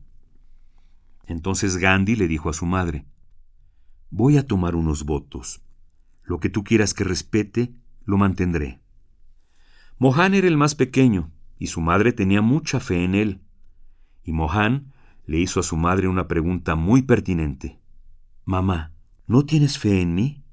Entonces 1.31 1.77
Gandhi 1.77 2.17
le 2.17 2.27
dijo 2.27 2.50
a 2.50 2.53
su 2.53 2.65
madre, 2.65 3.05
Voy 4.09 4.35
a 4.35 4.45
tomar 4.45 4.75
unos 4.75 5.05
votos. 5.05 5.61
Lo 6.23 6.41
que 6.41 6.50
tú 6.50 6.65
quieras 6.65 6.93
que 6.93 7.05
respete, 7.05 7.73
lo 8.03 8.17
mantendré. 8.17 8.81
Mohan 9.97 10.33
era 10.33 10.50
el 10.50 10.57
más 10.57 10.75
pequeño, 10.75 11.31
y 11.57 11.67
su 11.67 11.79
madre 11.79 12.11
tenía 12.11 12.41
mucha 12.41 12.81
fe 12.81 13.05
en 13.05 13.15
él. 13.15 13.41
Y 14.25 14.33
Mohan 14.33 14.91
le 15.25 15.39
hizo 15.39 15.61
a 15.61 15.63
su 15.63 15.77
madre 15.77 16.09
una 16.09 16.27
pregunta 16.27 16.75
muy 16.75 17.01
pertinente. 17.01 17.79
Mamá, 18.44 18.91
¿no 19.25 19.46
tienes 19.46 19.77
fe 19.77 20.01
en 20.01 20.13
mí? 20.13 20.44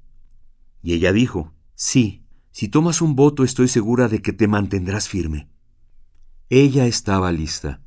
Y 0.81 0.93
ella 0.93 1.11
dijo, 1.11 1.53
Sí, 1.75 2.23
si 2.51 2.69
tomas 2.69 3.01
un 3.01 3.17
voto 3.17 3.43
estoy 3.43 3.67
segura 3.67 4.07
de 4.07 4.21
que 4.21 4.31
te 4.31 4.47
mantendrás 4.47 5.09
firme. 5.09 5.49
Ella 6.47 6.87
estaba 6.87 7.33
lista. 7.33 7.81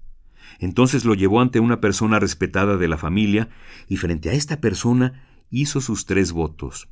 Entonces 0.58 1.04
lo 1.04 1.14
llevó 1.14 1.40
ante 1.40 1.60
una 1.60 1.80
persona 1.80 2.18
respetada 2.18 2.76
de 2.76 2.88
la 2.88 2.98
familia 2.98 3.48
y 3.88 3.96
frente 3.96 4.30
a 4.30 4.32
esta 4.32 4.60
persona 4.60 5.24
hizo 5.50 5.80
sus 5.80 6.06
tres 6.06 6.32
votos. 6.32 6.88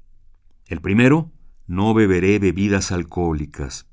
El 0.67 0.81
primero, 0.81 1.33
no 1.67 1.95
beberé 1.95 2.39
bebidas 2.39 2.93
alcohólicas. 2.93 3.89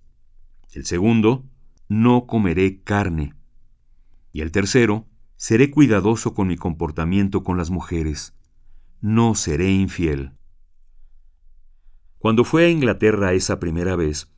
El 0.73 0.85
segundo, 0.85 1.45
no 1.87 2.27
comeré 2.27 2.81
carne. 2.83 3.33
Y 4.31 4.41
el 4.41 4.51
tercero, 4.51 5.07
seré 5.35 5.71
cuidadoso 5.71 6.33
con 6.33 6.47
mi 6.47 6.57
comportamiento 6.57 7.43
con 7.43 7.57
las 7.57 7.69
mujeres. 7.69 8.35
No 9.01 9.35
seré 9.35 9.71
infiel. 9.71 10.33
Cuando 12.17 12.43
fue 12.43 12.65
a 12.65 12.69
Inglaterra 12.69 13.33
esa 13.33 13.59
primera 13.59 13.95
vez, 13.95 14.31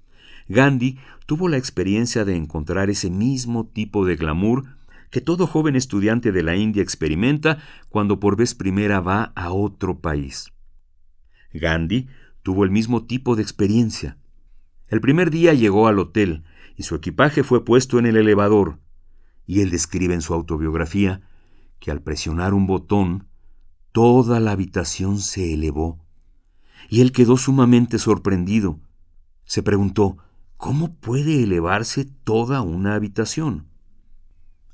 Gandhi 0.48 0.98
tuvo 1.26 1.48
la 1.48 1.58
experiencia 1.58 2.26
de 2.26 2.36
encontrar 2.36 2.90
ese 2.90 3.10
mismo 3.10 3.68
tipo 3.68 4.06
de 4.06 4.16
glamour 4.16 4.79
que 5.10 5.22
todo 5.22 5.48
joven 5.48 5.76
estudiante 5.76 6.32
de 6.32 6.44
la 6.44 6.56
India 6.56 6.84
experimenta 6.84 7.60
cuando 7.90 8.20
por 8.20 8.36
vez 8.36 8.56
primera 8.56 9.00
va 9.00 9.32
a 9.36 9.52
otro 9.52 10.00
país. 10.00 10.54
Gandhi 11.54 12.08
tuvo 12.44 12.64
el 12.64 12.72
mismo 12.72 13.06
tipo 13.06 13.36
de 13.36 13.42
experiencia. 13.42 14.18
El 14.88 15.02
primer 15.02 15.32
día 15.32 15.54
llegó 15.54 15.88
al 15.88 16.00
hotel 16.00 16.44
y 16.76 16.84
su 16.84 16.96
equipaje 16.96 17.44
fue 17.44 17.66
puesto 17.66 18.00
en 18.00 18.06
el 18.06 18.18
elevador, 18.18 18.80
y 19.46 19.62
él 19.62 19.72
describe 19.72 20.14
en 20.14 20.22
su 20.22 20.34
autobiografía 20.34 21.22
que 21.80 21.92
al 21.92 22.02
presionar 22.02 22.54
un 22.54 22.68
botón, 22.68 23.28
toda 23.92 24.40
la 24.40 24.52
habitación 24.52 25.20
se 25.20 25.54
elevó 25.54 26.06
y 26.90 27.02
él 27.02 27.12
quedó 27.12 27.38
sumamente 27.38 28.00
sorprendido. 28.00 28.80
Se 29.46 29.64
preguntó, 29.64 30.18
¿cómo 30.58 30.96
puede 30.96 31.44
elevarse 31.44 32.06
toda 32.06 32.62
una 32.62 32.96
habitación? 32.96 33.69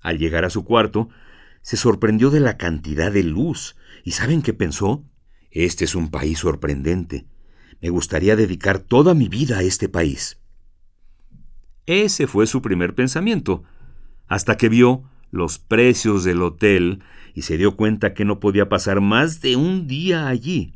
Al 0.05 0.19
llegar 0.19 0.45
a 0.45 0.51
su 0.51 0.65
cuarto, 0.65 1.09
se 1.63 1.77
sorprendió 1.77 2.29
de 2.29 2.39
la 2.39 2.57
cantidad 2.57 3.11
de 3.11 3.23
luz, 3.23 3.75
y 4.03 4.11
¿saben 4.11 4.43
qué 4.43 4.53
pensó? 4.53 5.03
Este 5.49 5.83
es 5.83 5.95
un 5.95 6.11
país 6.11 6.37
sorprendente. 6.37 7.25
Me 7.81 7.89
gustaría 7.89 8.35
dedicar 8.35 8.77
toda 8.77 9.15
mi 9.15 9.29
vida 9.29 9.57
a 9.57 9.63
este 9.63 9.89
país. 9.89 10.39
Ese 11.87 12.27
fue 12.27 12.45
su 12.45 12.61
primer 12.61 12.93
pensamiento, 12.93 13.63
hasta 14.27 14.57
que 14.57 14.69
vio 14.69 15.09
los 15.31 15.57
precios 15.57 16.23
del 16.23 16.43
hotel 16.43 17.01
y 17.33 17.41
se 17.41 17.57
dio 17.57 17.75
cuenta 17.75 18.13
que 18.13 18.25
no 18.25 18.39
podía 18.39 18.69
pasar 18.69 19.01
más 19.01 19.41
de 19.41 19.55
un 19.55 19.87
día 19.87 20.27
allí 20.27 20.75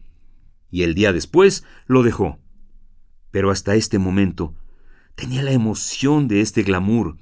y 0.71 0.81
el 0.81 0.95
día 0.95 1.13
después 1.13 1.63
lo 1.85 2.01
dejó. 2.01 2.39
Pero 3.29 3.51
hasta 3.51 3.75
este 3.75 3.99
momento 3.99 4.55
tenía 5.13 5.43
la 5.43 5.51
emoción 5.51 6.27
de 6.27 6.41
este 6.41 6.63
glamour. 6.63 7.17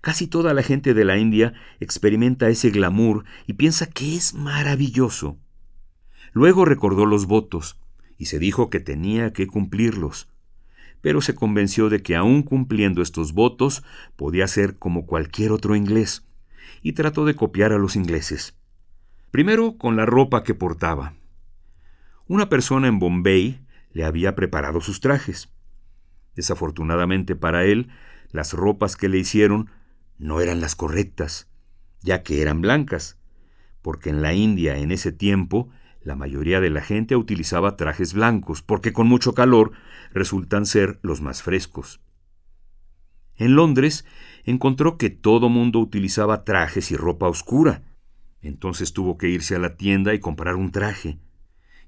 Casi 0.00 0.26
toda 0.26 0.54
la 0.54 0.62
gente 0.62 0.94
de 0.94 1.04
la 1.04 1.18
India 1.18 1.52
experimenta 1.78 2.48
ese 2.48 2.70
glamour 2.70 3.24
y 3.46 3.54
piensa 3.54 3.86
que 3.86 4.16
es 4.16 4.34
maravilloso. 4.34 5.36
Luego 6.32 6.64
recordó 6.64 7.04
los 7.06 7.26
votos 7.26 7.78
y 8.16 8.26
se 8.26 8.38
dijo 8.38 8.70
que 8.70 8.80
tenía 8.80 9.32
que 9.32 9.46
cumplirlos, 9.46 10.28
pero 11.00 11.20
se 11.20 11.34
convenció 11.34 11.88
de 11.88 12.02
que 12.02 12.16
aun 12.16 12.42
cumpliendo 12.42 13.02
estos 13.02 13.32
votos 13.32 13.82
podía 14.16 14.46
ser 14.46 14.78
como 14.78 15.06
cualquier 15.06 15.52
otro 15.52 15.76
inglés, 15.76 16.26
y 16.82 16.92
trató 16.92 17.24
de 17.24 17.34
copiar 17.34 17.72
a 17.72 17.78
los 17.78 17.96
ingleses. 17.96 18.54
Primero 19.30 19.76
con 19.76 19.96
la 19.96 20.06
ropa 20.06 20.42
que 20.44 20.54
portaba. 20.54 21.14
Una 22.26 22.48
persona 22.48 22.88
en 22.88 22.98
Bombay 22.98 23.60
le 23.92 24.04
había 24.04 24.34
preparado 24.34 24.80
sus 24.80 25.00
trajes. 25.00 25.50
Desafortunadamente 26.36 27.36
para 27.36 27.64
él, 27.64 27.88
las 28.30 28.52
ropas 28.52 28.96
que 28.96 29.08
le 29.08 29.18
hicieron 29.18 29.70
no 30.20 30.40
eran 30.40 30.60
las 30.60 30.76
correctas, 30.76 31.48
ya 32.02 32.22
que 32.22 32.42
eran 32.42 32.60
blancas, 32.60 33.18
porque 33.82 34.10
en 34.10 34.20
la 34.20 34.34
India 34.34 34.76
en 34.76 34.92
ese 34.92 35.12
tiempo 35.12 35.70
la 36.02 36.14
mayoría 36.14 36.60
de 36.60 36.70
la 36.70 36.82
gente 36.82 37.16
utilizaba 37.16 37.76
trajes 37.76 38.12
blancos, 38.12 38.62
porque 38.62 38.92
con 38.92 39.06
mucho 39.06 39.34
calor 39.34 39.72
resultan 40.12 40.66
ser 40.66 40.98
los 41.02 41.22
más 41.22 41.42
frescos. 41.42 42.00
En 43.36 43.56
Londres 43.56 44.04
encontró 44.44 44.98
que 44.98 45.08
todo 45.08 45.48
mundo 45.48 45.78
utilizaba 45.78 46.44
trajes 46.44 46.90
y 46.90 46.96
ropa 46.96 47.26
oscura. 47.26 47.82
Entonces 48.42 48.92
tuvo 48.92 49.16
que 49.16 49.28
irse 49.28 49.56
a 49.56 49.58
la 49.58 49.76
tienda 49.76 50.12
y 50.12 50.20
comprar 50.20 50.56
un 50.56 50.70
traje. 50.70 51.18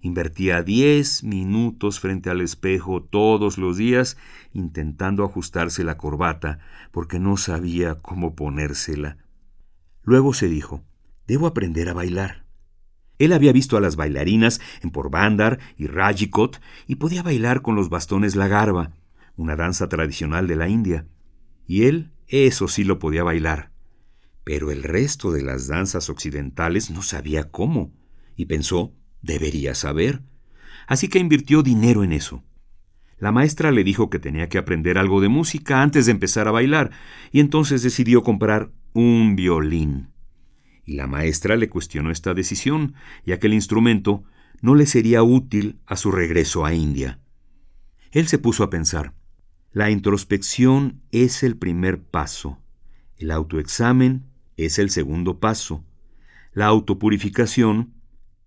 Invertía 0.05 0.65
diez 0.65 1.23
minutos 1.23 2.01
frente 2.01 2.29
al 2.29 2.41
espejo 2.41 3.05
todos 3.05 3.57
los 3.57 3.77
días 3.77 4.17
intentando 4.53 5.25
ajustarse 5.25 5.85
la 5.85 5.97
corbata 5.97 6.59
porque 6.91 7.21
no 7.21 7.37
sabía 7.37 7.95
cómo 8.03 8.35
ponérsela. 8.35 9.19
Luego 10.03 10.35
se 10.35 10.49
dijo, 10.49 10.83
debo 11.29 11.47
aprender 11.47 11.89
a 11.89 11.95
bailar. 11.95 12.45
Él 13.21 13.33
había 13.33 13.53
visto 13.53 13.77
a 13.77 13.81
las 13.81 13.95
bailarinas 13.95 14.61
en 14.83 14.91
Porbandar 14.91 15.61
y 15.77 15.87
Rajikot 15.87 16.61
y 16.89 16.97
podía 16.97 17.23
bailar 17.23 17.63
con 17.63 17.77
los 17.77 17.89
bastones 17.89 18.35
la 18.35 18.49
garba, 18.49 18.91
una 19.37 19.55
danza 19.55 19.89
tradicional 19.89 20.49
de 20.49 20.57
la 20.57 20.69
India. 20.69 21.07
Y 21.65 21.85
él, 21.85 22.11
eso 22.27 22.67
sí 22.67 22.83
lo 22.83 22.99
podía 22.99 23.23
bailar. 23.23 23.71
Pero 24.43 24.73
el 24.73 24.83
resto 24.83 25.31
de 25.31 25.43
las 25.43 25.69
danzas 25.69 26.11
occidentales 26.11 26.91
no 26.91 27.03
sabía 27.03 27.53
cómo, 27.53 27.93
y 28.35 28.47
pensó, 28.47 28.93
debería 29.23 29.75
saber. 29.75 30.23
Así 30.87 31.09
que 31.09 31.19
invirtió 31.19 31.63
dinero 31.63 32.05
en 32.05 32.13
eso. 32.13 32.43
La 33.19 33.31
maestra 33.31 33.71
le 33.71 33.85
dijo 33.85 34.11
que 34.11 34.19
tenía 34.19 34.49
que 34.49 34.59
aprender 34.59 34.99
algo 34.99 35.21
de 35.21 35.29
música 35.29 35.81
antes 35.81 36.07
de 36.07 36.13
empezar 36.13 36.49
a 36.49 36.51
bailar, 36.51 36.91
y 37.31 37.41
entonces 37.41 37.83
decidió 37.83 38.23
comprar 38.23 38.73
un 38.93 39.37
violín. 39.37 40.09
Y 40.85 40.95
la 40.95 41.07
maestra 41.07 41.57
le 41.57 41.69
cuestionó 41.69 42.11
esta 42.11 42.35
decisión, 42.35 42.95
ya 43.25 43.39
que 43.39 43.47
el 43.47 43.55
instrumento 43.55 44.25
no 44.61 44.75
le 44.75 44.87
sería 44.87 45.23
útil 45.23 45.79
a 45.87 45.97
su 45.97 46.11
regreso 46.11 46.65
a 46.65 46.75
India. 46.75 47.21
Él 48.11 48.27
se 48.27 48.39
puso 48.39 48.65
a 48.65 48.71
pensar, 48.71 49.15
la 49.73 49.91
introspección 49.91 51.01
es 51.13 51.43
el 51.43 51.57
primer 51.57 52.03
paso, 52.03 52.59
el 53.17 53.31
autoexamen 53.31 54.25
es 54.57 54.79
el 54.79 54.91
segundo 54.91 55.39
paso, 55.39 55.85
la 56.53 56.67
autopurificación 56.67 57.95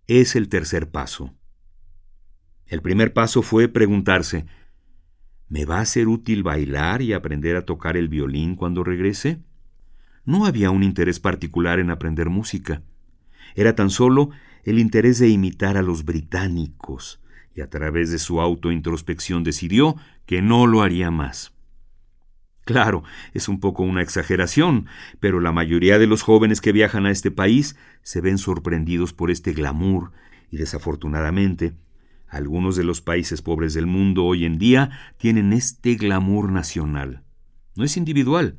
es 0.08 0.36
el 0.36 0.50
tercer 0.50 0.90
paso. 0.90 1.34
El 2.68 2.82
primer 2.82 3.14
paso 3.14 3.42
fue 3.42 3.68
preguntarse, 3.68 4.46
¿me 5.50 5.66
va 5.66 5.80
a 5.80 5.86
ser 5.86 6.08
útil 6.08 6.44
bailar 6.44 7.02
y 7.02 7.14
aprender 7.14 7.56
a 7.56 7.66
tocar 7.66 7.98
el 7.98 8.10
violín 8.10 8.56
cuando 8.56 8.84
regrese? 8.84 9.40
No 10.26 10.46
había 10.46 10.72
un 10.72 10.84
interés 10.84 11.20
particular 11.20 11.80
en 11.80 11.92
aprender 11.92 12.30
música. 12.30 12.82
Era 13.56 13.76
tan 13.76 13.90
solo 13.90 14.32
el 14.64 14.80
interés 14.80 15.20
de 15.20 15.30
imitar 15.30 15.78
a 15.78 15.84
los 15.84 16.06
británicos, 16.06 17.22
y 17.56 17.62
a 17.62 17.70
través 17.70 18.12
de 18.12 18.18
su 18.18 18.42
autointrospección 18.42 19.44
decidió 19.44 19.96
que 20.26 20.42
no 20.42 20.68
lo 20.68 20.82
haría 20.82 21.12
más. 21.12 21.55
Claro, 22.66 23.04
es 23.34 23.48
un 23.48 23.60
poco 23.60 23.84
una 23.84 24.02
exageración, 24.02 24.88
pero 25.20 25.40
la 25.40 25.52
mayoría 25.52 26.00
de 26.00 26.08
los 26.08 26.24
jóvenes 26.24 26.62
que 26.62 26.72
viajan 26.72 27.06
a 27.06 27.12
este 27.12 27.30
país 27.30 27.78
se 28.02 28.22
ven 28.22 28.40
sorprendidos 28.40 29.14
por 29.14 29.30
este 29.30 29.54
glamour 29.54 30.12
y 30.52 30.58
desafortunadamente 30.58 31.76
algunos 32.28 32.76
de 32.76 32.84
los 32.84 33.02
países 33.02 33.42
pobres 33.42 33.74
del 33.76 33.86
mundo 33.86 34.26
hoy 34.26 34.46
en 34.46 34.58
día 34.58 34.90
tienen 35.18 35.54
este 35.54 35.96
glamour 35.96 36.52
nacional. 36.52 37.24
No 37.76 37.84
es 37.84 37.98
individual. 37.98 38.58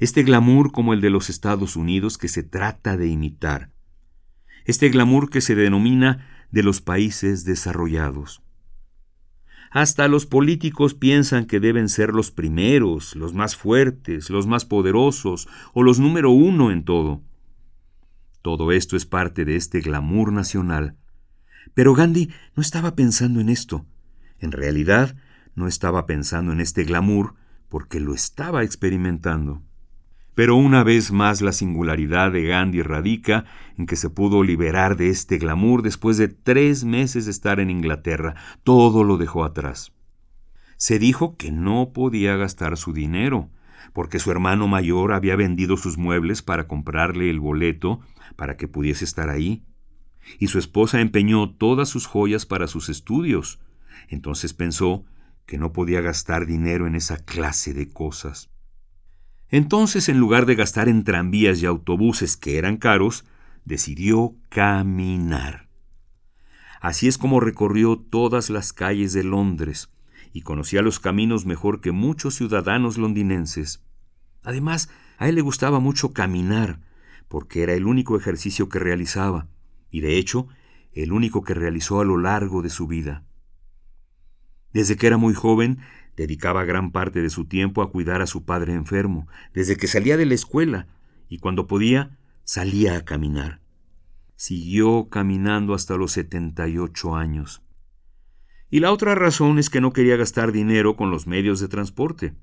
Este 0.00 0.24
glamour 0.24 0.72
como 0.72 0.92
el 0.92 1.00
de 1.00 1.10
los 1.10 1.30
Estados 1.30 1.76
Unidos 1.76 2.18
que 2.18 2.28
se 2.28 2.42
trata 2.42 2.96
de 2.96 3.08
imitar. 3.08 3.70
Este 4.64 4.88
glamour 4.90 5.30
que 5.30 5.40
se 5.40 5.54
denomina 5.54 6.28
de 6.50 6.62
los 6.62 6.80
países 6.80 7.44
desarrollados. 7.44 8.42
Hasta 9.70 10.08
los 10.08 10.26
políticos 10.26 10.94
piensan 10.94 11.46
que 11.46 11.60
deben 11.60 11.88
ser 11.88 12.14
los 12.14 12.30
primeros, 12.30 13.14
los 13.16 13.34
más 13.34 13.56
fuertes, 13.56 14.30
los 14.30 14.46
más 14.46 14.64
poderosos 14.64 15.48
o 15.74 15.82
los 15.82 15.98
número 15.98 16.30
uno 16.30 16.70
en 16.70 16.84
todo. 16.84 17.22
Todo 18.42 18.72
esto 18.72 18.96
es 18.96 19.04
parte 19.04 19.44
de 19.44 19.56
este 19.56 19.80
glamour 19.80 20.32
nacional. 20.32 20.96
Pero 21.74 21.94
Gandhi 21.94 22.30
no 22.56 22.62
estaba 22.62 22.94
pensando 22.94 23.40
en 23.40 23.50
esto. 23.50 23.84
En 24.38 24.52
realidad, 24.52 25.16
no 25.54 25.66
estaba 25.66 26.06
pensando 26.06 26.52
en 26.52 26.60
este 26.60 26.84
glamour 26.84 27.34
porque 27.68 28.00
lo 28.00 28.14
estaba 28.14 28.62
experimentando. 28.62 29.62
Pero 30.38 30.54
una 30.54 30.84
vez 30.84 31.10
más 31.10 31.42
la 31.42 31.50
singularidad 31.50 32.30
de 32.30 32.46
Gandhi 32.46 32.82
radica 32.82 33.44
en 33.76 33.86
que 33.86 33.96
se 33.96 34.08
pudo 34.08 34.44
liberar 34.44 34.96
de 34.96 35.08
este 35.08 35.36
glamour 35.36 35.82
después 35.82 36.16
de 36.16 36.28
tres 36.28 36.84
meses 36.84 37.24
de 37.24 37.32
estar 37.32 37.58
en 37.58 37.70
Inglaterra. 37.70 38.36
Todo 38.62 39.02
lo 39.02 39.16
dejó 39.16 39.42
atrás. 39.42 39.90
Se 40.76 41.00
dijo 41.00 41.36
que 41.36 41.50
no 41.50 41.90
podía 41.92 42.36
gastar 42.36 42.76
su 42.76 42.92
dinero, 42.92 43.50
porque 43.92 44.20
su 44.20 44.30
hermano 44.30 44.68
mayor 44.68 45.12
había 45.12 45.34
vendido 45.34 45.76
sus 45.76 45.98
muebles 45.98 46.40
para 46.40 46.68
comprarle 46.68 47.30
el 47.30 47.40
boleto 47.40 47.98
para 48.36 48.56
que 48.56 48.68
pudiese 48.68 49.04
estar 49.04 49.30
ahí, 49.30 49.64
y 50.38 50.46
su 50.46 50.60
esposa 50.60 51.00
empeñó 51.00 51.50
todas 51.50 51.88
sus 51.88 52.06
joyas 52.06 52.46
para 52.46 52.68
sus 52.68 52.90
estudios. 52.90 53.58
Entonces 54.06 54.54
pensó 54.54 55.04
que 55.46 55.58
no 55.58 55.72
podía 55.72 56.00
gastar 56.00 56.46
dinero 56.46 56.86
en 56.86 56.94
esa 56.94 57.16
clase 57.16 57.74
de 57.74 57.90
cosas. 57.90 58.52
Entonces, 59.50 60.08
en 60.08 60.18
lugar 60.18 60.46
de 60.46 60.54
gastar 60.54 60.88
en 60.88 61.04
tranvías 61.04 61.62
y 61.62 61.66
autobuses 61.66 62.36
que 62.36 62.58
eran 62.58 62.76
caros, 62.76 63.24
decidió 63.64 64.34
caminar. 64.48 65.68
Así 66.80 67.08
es 67.08 67.18
como 67.18 67.40
recorrió 67.40 67.98
todas 67.98 68.50
las 68.50 68.72
calles 68.72 69.12
de 69.12 69.24
Londres 69.24 69.90
y 70.32 70.42
conocía 70.42 70.82
los 70.82 71.00
caminos 71.00 71.46
mejor 71.46 71.80
que 71.80 71.92
muchos 71.92 72.34
ciudadanos 72.34 72.98
londinenses. 72.98 73.82
Además, 74.42 74.90
a 75.16 75.28
él 75.28 75.34
le 75.34 75.40
gustaba 75.40 75.80
mucho 75.80 76.12
caminar, 76.12 76.80
porque 77.28 77.62
era 77.62 77.74
el 77.74 77.86
único 77.86 78.16
ejercicio 78.16 78.68
que 78.68 78.78
realizaba, 78.78 79.48
y 79.90 80.00
de 80.00 80.16
hecho, 80.16 80.48
el 80.92 81.12
único 81.12 81.42
que 81.42 81.54
realizó 81.54 82.00
a 82.00 82.04
lo 82.04 82.18
largo 82.18 82.62
de 82.62 82.70
su 82.70 82.86
vida. 82.86 83.24
Desde 84.72 84.96
que 84.96 85.06
era 85.06 85.16
muy 85.16 85.34
joven, 85.34 85.78
Dedicaba 86.18 86.64
gran 86.64 86.90
parte 86.90 87.22
de 87.22 87.30
su 87.30 87.44
tiempo 87.44 87.80
a 87.80 87.92
cuidar 87.92 88.22
a 88.22 88.26
su 88.26 88.44
padre 88.44 88.74
enfermo, 88.74 89.28
desde 89.54 89.76
que 89.76 89.86
salía 89.86 90.16
de 90.16 90.26
la 90.26 90.34
escuela, 90.34 90.88
y 91.28 91.38
cuando 91.38 91.68
podía, 91.68 92.18
salía 92.42 92.96
a 92.96 93.04
caminar. 93.04 93.60
Siguió 94.34 95.10
caminando 95.10 95.74
hasta 95.74 95.96
los 95.96 96.10
78 96.10 97.14
años. 97.14 97.62
Y 98.68 98.80
la 98.80 98.90
otra 98.90 99.14
razón 99.14 99.60
es 99.60 99.70
que 99.70 99.80
no 99.80 99.92
quería 99.92 100.16
gastar 100.16 100.50
dinero 100.50 100.96
con 100.96 101.12
los 101.12 101.28
medios 101.28 101.60
de 101.60 101.68
transporte. 101.68 102.34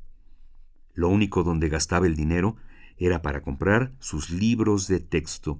Lo 0.94 1.10
único 1.10 1.44
donde 1.44 1.68
gastaba 1.68 2.08
el 2.08 2.16
dinero 2.16 2.56
era 2.96 3.22
para 3.22 3.42
comprar 3.42 3.92
sus 4.00 4.30
libros 4.30 4.88
de 4.88 5.02
texto. 5.02 5.60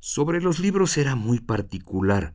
Sobre 0.00 0.40
los 0.40 0.58
libros 0.58 0.98
era 0.98 1.14
muy 1.14 1.38
particular. 1.38 2.34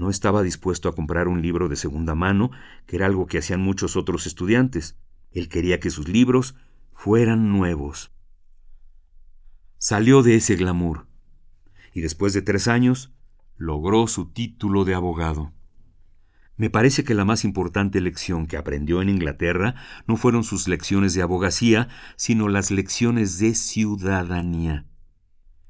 No 0.00 0.08
estaba 0.08 0.42
dispuesto 0.42 0.88
a 0.88 0.94
comprar 0.94 1.28
un 1.28 1.42
libro 1.42 1.68
de 1.68 1.76
segunda 1.76 2.14
mano, 2.14 2.50
que 2.86 2.96
era 2.96 3.04
algo 3.04 3.26
que 3.26 3.36
hacían 3.36 3.60
muchos 3.60 3.96
otros 3.96 4.26
estudiantes. 4.26 4.96
Él 5.30 5.50
quería 5.50 5.78
que 5.78 5.90
sus 5.90 6.08
libros 6.08 6.54
fueran 6.94 7.50
nuevos. 7.52 8.10
Salió 9.76 10.22
de 10.22 10.36
ese 10.36 10.56
glamour 10.56 11.06
y 11.92 12.00
después 12.00 12.32
de 12.32 12.40
tres 12.40 12.66
años 12.66 13.12
logró 13.58 14.06
su 14.06 14.30
título 14.30 14.86
de 14.86 14.94
abogado. 14.94 15.52
Me 16.56 16.70
parece 16.70 17.04
que 17.04 17.12
la 17.12 17.26
más 17.26 17.44
importante 17.44 18.00
lección 18.00 18.46
que 18.46 18.56
aprendió 18.56 19.02
en 19.02 19.10
Inglaterra 19.10 19.74
no 20.06 20.16
fueron 20.16 20.44
sus 20.44 20.66
lecciones 20.66 21.12
de 21.12 21.20
abogacía, 21.20 21.88
sino 22.16 22.48
las 22.48 22.70
lecciones 22.70 23.38
de 23.38 23.54
ciudadanía. 23.54 24.86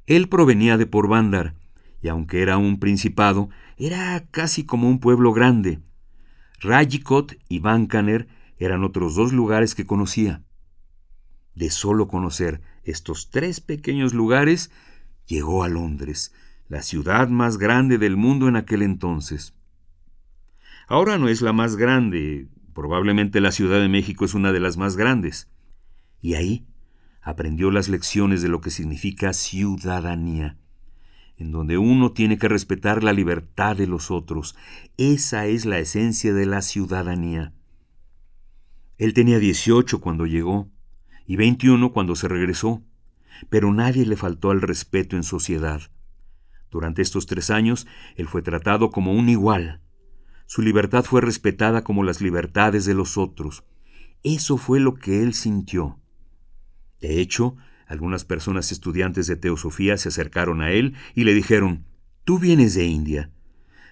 Él 0.07 0.29
provenía 0.29 0.79
de 0.79 0.87
Porbandar, 0.87 1.57
y 2.03 2.09
aunque 2.09 2.43
era 2.43 2.57
un 2.59 2.79
principado, 2.79 3.51
era 3.87 4.27
casi 4.31 4.65
como 4.67 4.89
un 4.89 5.01
pueblo 5.01 5.33
grande. 5.33 5.81
Rajikot 6.61 7.39
y 7.49 7.61
Bancaner 7.61 8.29
eran 8.59 8.85
otros 8.85 9.15
dos 9.15 9.33
lugares 9.33 9.75
que 9.75 9.87
conocía. 9.87 10.43
De 11.55 11.71
solo 11.71 12.07
conocer 12.07 12.61
estos 12.85 13.31
tres 13.31 13.63
pequeños 13.63 14.13
lugares, 14.13 14.71
llegó 15.27 15.65
a 15.65 15.69
Londres, 15.71 16.35
la 16.69 16.83
ciudad 16.83 17.31
más 17.31 17.57
grande 17.57 17.97
del 17.97 18.19
mundo 18.19 18.49
en 18.49 18.57
aquel 18.57 18.83
entonces. 18.83 19.55
Ahora 20.87 21.17
no 21.17 21.29
es 21.29 21.41
la 21.41 21.55
más 21.55 21.77
grande, 21.77 22.49
probablemente 22.75 23.41
la 23.41 23.51
Ciudad 23.51 23.81
de 23.81 23.89
México 23.89 24.27
es 24.27 24.35
una 24.35 24.53
de 24.53 24.61
las 24.61 24.77
más 24.77 24.97
grandes. 24.97 25.49
Y 26.21 26.35
ahí 26.35 26.67
aprendió 27.23 27.71
las 27.71 27.89
lecciones 27.89 28.43
de 28.43 28.49
lo 28.49 28.61
que 28.61 28.71
significa 28.71 29.33
ciudadanía 29.33 30.59
en 31.41 31.53
donde 31.53 31.79
uno 31.79 32.13
tiene 32.13 32.39
que 32.39 32.49
respetar 32.49 33.03
la 33.03 33.15
libertad 33.15 33.75
de 33.75 33.87
los 33.87 34.11
otros. 34.11 34.55
Esa 34.99 35.47
es 35.47 35.65
la 35.65 35.79
esencia 35.79 36.35
de 36.35 36.45
la 36.45 36.61
ciudadanía. 36.61 37.55
Él 38.99 39.15
tenía 39.15 39.39
18 39.39 40.03
cuando 40.03 40.27
llegó 40.27 40.71
y 41.27 41.37
21 41.37 41.93
cuando 41.93 42.15
se 42.15 42.29
regresó, 42.29 42.83
pero 43.49 43.73
nadie 43.73 44.05
le 44.05 44.17
faltó 44.17 44.51
al 44.51 44.61
respeto 44.61 45.17
en 45.17 45.23
sociedad. 45.23 45.81
Durante 46.71 47.01
estos 47.01 47.25
tres 47.25 47.49
años, 47.49 47.87
él 48.17 48.29
fue 48.29 48.43
tratado 48.43 48.91
como 48.91 49.15
un 49.15 49.31
igual. 49.31 49.81
Su 50.45 50.61
libertad 50.61 51.05
fue 51.05 51.23
respetada 51.23 51.83
como 51.83 52.05
las 52.05 52.21
libertades 52.21 52.85
de 52.85 52.93
los 52.93 53.17
otros. 53.17 53.65
Eso 54.23 54.59
fue 54.59 54.79
lo 54.79 54.95
que 54.95 55.23
él 55.23 55.33
sintió. 55.33 55.99
De 57.01 57.19
hecho, 57.19 57.57
algunas 57.91 58.25
personas 58.25 58.71
estudiantes 58.71 59.27
de 59.27 59.35
teosofía 59.35 59.97
se 59.97 60.11
acercaron 60.11 60.63
a 60.63 60.71
él 60.71 60.95
y 61.17 61.25
le 61.25 61.35
dijeron, 61.35 61.87
Tú 62.23 62.39
vienes 62.39 62.75
de 62.75 62.85
India. 62.85 63.33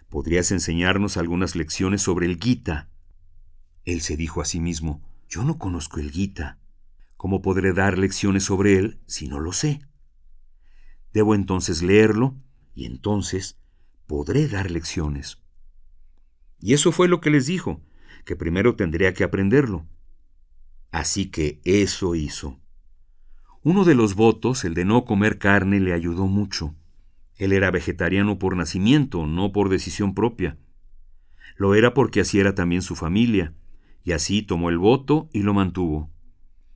¿Podrías 0.09 0.53
enseñarnos 0.53 1.17
algunas 1.17 1.57
lecciones 1.57 2.01
sobre 2.01 2.27
el 2.27 2.39
Gita? 2.39 2.89
Él 3.85 4.01
se 4.01 4.17
dijo 4.17 4.41
a 4.41 4.45
sí 4.45 4.61
mismo, 4.61 5.03
Yo 5.29 5.43
no 5.43 5.59
conozco 5.59 5.99
el 5.99 6.13
Gita. 6.13 6.61
¿Cómo 7.17 7.43
podré 7.43 7.73
dar 7.73 7.99
lecciones 7.99 8.45
sobre 8.45 8.79
él 8.79 9.01
si 9.07 9.27
no 9.27 9.41
lo 9.41 9.53
sé? 9.53 9.81
Debo 11.13 11.35
entonces 11.35 11.83
leerlo 11.83 12.37
y 12.77 12.85
entonces 12.85 13.59
podré 14.07 14.47
dar 14.47 14.71
lecciones. 14.71 15.43
Y 16.61 16.75
eso 16.75 16.93
fue 16.93 17.09
lo 17.09 17.21
que 17.21 17.31
les 17.31 17.47
dijo, 17.47 17.83
que 18.25 18.37
primero 18.37 18.77
tendría 18.77 19.13
que 19.13 19.25
aprenderlo. 19.25 19.89
Así 20.93 21.33
que 21.33 21.61
eso 21.65 22.15
hizo. 22.15 22.61
Uno 23.71 23.85
de 23.85 23.95
los 23.95 24.15
votos, 24.15 24.65
el 24.65 24.73
de 24.73 24.87
no 24.87 25.05
comer 25.05 25.37
carne, 25.37 25.79
le 25.79 25.93
ayudó 25.93 26.27
mucho. 26.27 26.75
Él 27.37 27.53
era 27.53 27.71
vegetariano 27.71 28.39
por 28.39 28.57
nacimiento, 28.57 29.27
no 29.27 29.53
por 29.53 29.69
decisión 29.69 30.15
propia. 30.15 30.57
Lo 31.55 31.75
era 31.75 31.93
porque 31.93 32.21
así 32.21 32.41
era 32.41 32.55
también 32.55 32.81
su 32.81 32.97
familia, 32.97 33.53
y 34.03 34.13
así 34.13 34.41
tomó 34.41 34.71
el 34.71 34.79
voto 34.79 35.29
y 35.35 35.43
lo 35.43 35.53
mantuvo. 35.53 36.11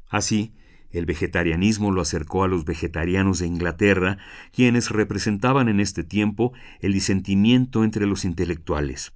Así, 0.06 0.52
el 0.90 1.06
vegetarianismo 1.06 1.92
lo 1.92 2.02
acercó 2.02 2.44
a 2.44 2.48
los 2.48 2.66
vegetarianos 2.66 3.38
de 3.38 3.46
Inglaterra, 3.46 4.18
quienes 4.52 4.90
representaban 4.90 5.70
en 5.70 5.80
este 5.80 6.04
tiempo 6.04 6.52
el 6.80 6.92
disentimiento 6.92 7.84
entre 7.84 8.04
los 8.04 8.26
intelectuales. 8.26 9.14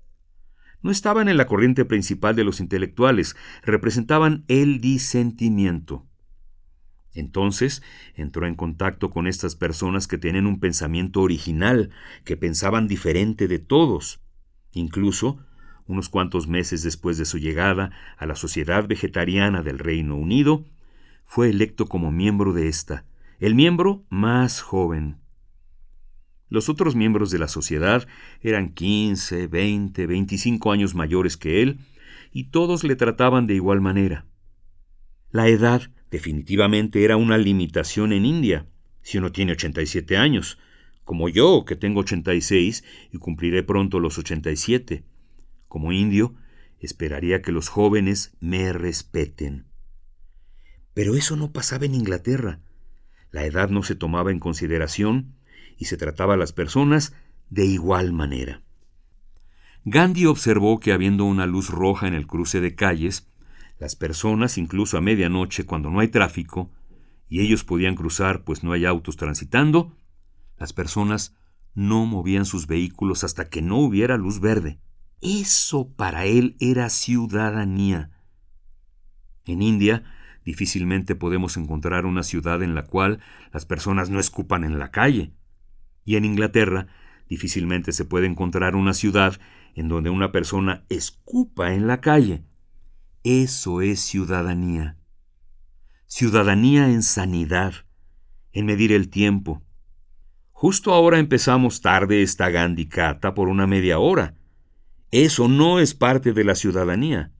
No 0.81 0.91
estaban 0.91 1.29
en 1.29 1.37
la 1.37 1.47
corriente 1.47 1.85
principal 1.85 2.37
de 2.37 2.45
los 2.45 2.61
intelectuales, 2.61 3.37
representaban 3.65 4.47
el 4.49 4.81
disentimiento. 4.81 6.07
Entonces 7.17 7.83
entró 8.15 8.47
en 8.47 8.55
contacto 8.55 9.11
con 9.11 9.27
estas 9.27 9.57
personas 9.57 10.07
que 10.07 10.19
tenían 10.19 10.47
un 10.47 10.61
pensamiento 10.61 11.23
original, 11.23 11.91
que 12.25 12.37
pensaban 12.37 12.89
diferente 12.89 13.49
de 13.49 13.59
todos. 13.59 14.21
Incluso, 14.73 15.39
unos 15.87 16.11
cuantos 16.11 16.47
meses 16.47 16.83
después 16.83 17.17
de 17.17 17.25
su 17.25 17.39
llegada 17.39 17.91
a 18.19 18.27
la 18.27 18.35
Sociedad 18.35 18.87
Vegetariana 18.87 19.63
del 19.63 19.79
Reino 19.79 20.15
Unido, 20.15 20.67
fue 21.25 21.49
electo 21.49 21.87
como 21.87 22.13
miembro 22.13 22.53
de 22.53 22.69
esta, 22.69 23.07
el 23.41 23.55
miembro 23.55 24.05
más 24.11 24.61
joven. 24.61 25.17
Los 26.51 26.69
otros 26.69 26.95
miembros 26.95 27.31
de 27.31 27.39
la 27.39 27.49
sociedad 27.49 28.07
eran 28.43 28.69
15, 28.69 29.47
20, 29.47 30.07
25 30.07 30.71
años 30.71 30.95
mayores 30.95 31.39
que 31.39 31.63
él, 31.63 31.79
y 32.31 32.45
todos 32.51 32.85
le 32.85 32.95
trataban 32.95 33.47
de 33.47 33.55
igual 33.55 33.81
manera. 33.81 34.27
La 35.31 35.49
edad 35.49 35.91
definitivamente 36.17 37.05
era 37.05 37.19
una 37.19 37.37
limitación 37.37 38.15
en 38.15 38.25
India, 38.25 38.67
si 39.03 39.19
uno 39.19 39.33
tiene 39.33 39.53
87 39.53 40.17
años, 40.17 40.59
como 41.05 41.29
yo, 41.29 41.67
que 41.67 41.77
tengo 41.77 42.01
86 42.01 42.85
y 43.13 43.19
cumpliré 43.19 43.63
pronto 43.63 44.01
los 44.01 44.17
87. 44.17 45.05
Como 45.69 45.93
indio, 45.93 46.35
esperaría 46.81 47.43
que 47.43 47.53
los 47.53 47.69
jóvenes 47.69 48.35
me 48.41 48.73
respeten. 48.73 49.67
Pero 50.95 51.17
eso 51.17 51.37
no 51.37 51.53
pasaba 51.53 51.85
en 51.85 51.95
Inglaterra. 51.95 52.61
La 53.31 53.45
edad 53.45 53.69
no 53.69 53.83
se 53.83 53.95
tomaba 53.95 54.33
en 54.33 54.41
consideración 54.41 55.35
y 55.77 55.85
se 55.85 55.99
trataba 55.99 56.33
a 56.33 56.39
las 56.39 56.55
personas 56.55 57.13
de 57.51 57.67
igual 57.67 58.15
manera. 58.15 58.63
Gandhi 59.85 60.25
observó 60.25 60.81
que 60.81 60.93
habiendo 60.93 61.27
una 61.27 61.45
luz 61.45 61.69
roja 61.69 62.09
en 62.09 62.15
el 62.15 62.27
cruce 62.27 62.63
de 62.63 62.75
calles, 62.75 63.29
las 63.79 63.97
personas, 63.97 64.59
incluso 64.59 64.97
a 64.97 65.01
medianoche, 65.01 65.65
cuando 65.65 65.91
no 65.91 66.01
hay 66.01 66.09
tráfico, 66.09 66.71
y 67.29 67.41
ellos 67.41 67.65
podían 67.65 67.95
cruzar 67.95 68.45
pues 68.45 68.63
no 68.63 68.73
hay 68.73 68.85
autos 68.85 69.17
transitando, 69.17 69.97
las 70.59 70.73
personas 70.73 71.37
no 71.75 72.07
movían 72.07 72.47
sus 72.47 72.67
vehículos 72.67 73.25
hasta 73.25 73.49
que 73.49 73.63
no 73.63 73.79
hubiera 73.79 74.17
luz 74.17 74.41
verde. 74.41 74.81
Eso 75.21 75.93
para 75.95 76.25
él 76.25 76.57
era 76.61 76.89
ciudadanía. 76.89 78.11
En 79.45 79.63
India, 79.63 80.05
Difícilmente 80.47 81.17
podemos 81.17 81.57
encontrar 81.57 82.07
una 82.07 82.23
ciudad 82.23 82.63
en 82.63 82.77
la 82.77 82.85
cual 82.85 83.19
las 83.53 83.67
personas 83.67 84.11
no 84.11 84.21
escupan 84.21 84.63
en 84.63 84.79
la 84.79 84.93
calle. 84.93 85.33
Y 86.05 86.15
en 86.15 86.25
Inglaterra, 86.25 86.87
difícilmente 87.29 87.91
se 87.91 88.05
puede 88.05 88.29
encontrar 88.29 88.77
una 88.77 88.95
ciudad 88.95 89.41
en 89.75 89.89
donde 89.89 90.09
una 90.09 90.31
persona 90.31 90.85
escupa 90.89 91.75
en 91.75 91.89
la 91.89 92.01
calle. 92.01 92.45
Eso 93.29 93.81
es 93.81 93.99
ciudadanía. 93.99 94.99
Ciudadanía 96.07 96.91
en 96.93 97.03
sanidad, 97.03 97.75
en 98.53 98.67
medir 98.67 98.93
el 98.93 99.09
tiempo. 99.09 99.65
Justo 100.53 100.95
ahora 100.95 101.19
empezamos 101.19 101.81
tarde 101.81 102.23
esta 102.23 102.51
Gandicata 102.51 103.35
por 103.35 103.49
una 103.49 103.67
media 103.67 103.99
hora. 103.99 104.37
Eso 105.11 105.49
no 105.49 105.81
es 105.81 105.93
parte 105.93 106.35
de 106.35 106.45
la 106.45 106.55
ciudadanía. 106.55 107.33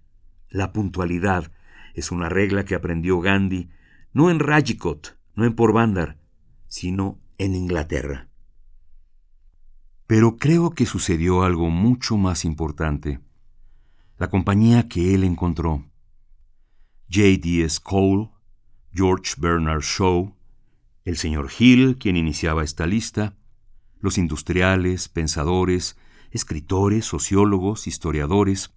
La 0.49 0.73
puntualidad, 0.73 1.53
es 1.95 2.11
una 2.11 2.29
regla 2.29 2.65
que 2.65 2.75
aprendió 2.75 3.21
Gandhi 3.21 3.69
no 4.13 4.29
en 4.29 4.41
Rajikot, 4.41 5.17
no 5.37 5.45
en 5.45 5.55
Porbandar, 5.55 6.19
sino 6.67 7.21
en 7.39 7.55
Inglaterra. 7.55 8.29
Pero 10.09 10.37
creo 10.37 10.71
que 10.71 10.85
sucedió 10.85 11.45
algo 11.45 11.71
mucho 11.71 12.17
más 12.17 12.45
importante. 12.45 13.21
La 14.19 14.29
compañía 14.29 14.89
que 14.89 15.15
él 15.15 15.25
encontró. 15.25 15.85
J.D.S. 17.11 17.81
Cole, 17.83 18.31
George 18.93 19.35
Bernard 19.39 19.83
Shaw, 19.83 20.35
el 21.05 21.17
señor 21.19 21.51
Hill, 21.57 21.99
quien 21.99 22.17
iniciaba 22.17 22.65
esta 22.65 22.87
lista, 22.87 23.37
los 24.01 24.19
industriales, 24.19 25.09
pensadores, 25.09 25.97
escritores, 26.31 27.05
sociólogos, 27.05 27.87
historiadores, 27.87 28.73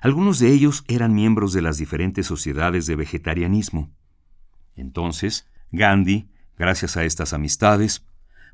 algunos 0.00 0.38
de 0.38 0.52
ellos 0.52 0.84
eran 0.88 1.14
miembros 1.14 1.52
de 1.52 1.62
las 1.62 1.76
diferentes 1.76 2.26
sociedades 2.26 2.86
de 2.86 2.96
vegetarianismo. 2.96 3.92
Entonces, 4.74 5.46
Gandhi, 5.70 6.30
gracias 6.56 6.96
a 6.96 7.04
estas 7.04 7.32
amistades, 7.32 8.06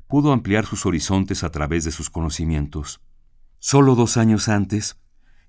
pudo 0.07 0.33
ampliar 0.33 0.65
sus 0.65 0.85
horizontes 0.85 1.43
a 1.43 1.51
través 1.51 1.85
de 1.85 1.91
sus 1.91 2.09
conocimientos. 2.09 3.01
Solo 3.59 3.95
dos 3.95 4.17
años 4.17 4.49
antes, 4.49 4.99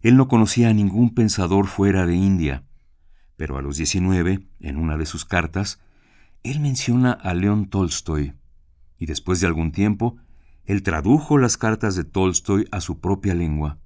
él 0.02 0.16
no 0.16 0.28
conocía 0.28 0.70
a 0.70 0.72
ningún 0.72 1.14
pensador 1.14 1.66
fuera 1.66 2.06
de 2.06 2.14
India, 2.14 2.64
pero 3.36 3.58
a 3.58 3.62
los 3.62 3.76
19, 3.76 4.46
en 4.60 4.76
una 4.76 4.96
de 4.96 5.06
sus 5.06 5.24
cartas, 5.24 5.80
él 6.42 6.60
menciona 6.60 7.12
a 7.12 7.34
León 7.34 7.68
Tolstoy, 7.68 8.34
y 8.98 9.06
después 9.06 9.40
de 9.40 9.46
algún 9.46 9.72
tiempo, 9.72 10.16
él 10.64 10.82
tradujo 10.82 11.38
las 11.38 11.56
cartas 11.56 11.96
de 11.96 12.04
Tolstoy 12.04 12.66
a 12.70 12.80
su 12.80 13.00
propia 13.00 13.34
lengua. 13.34 13.78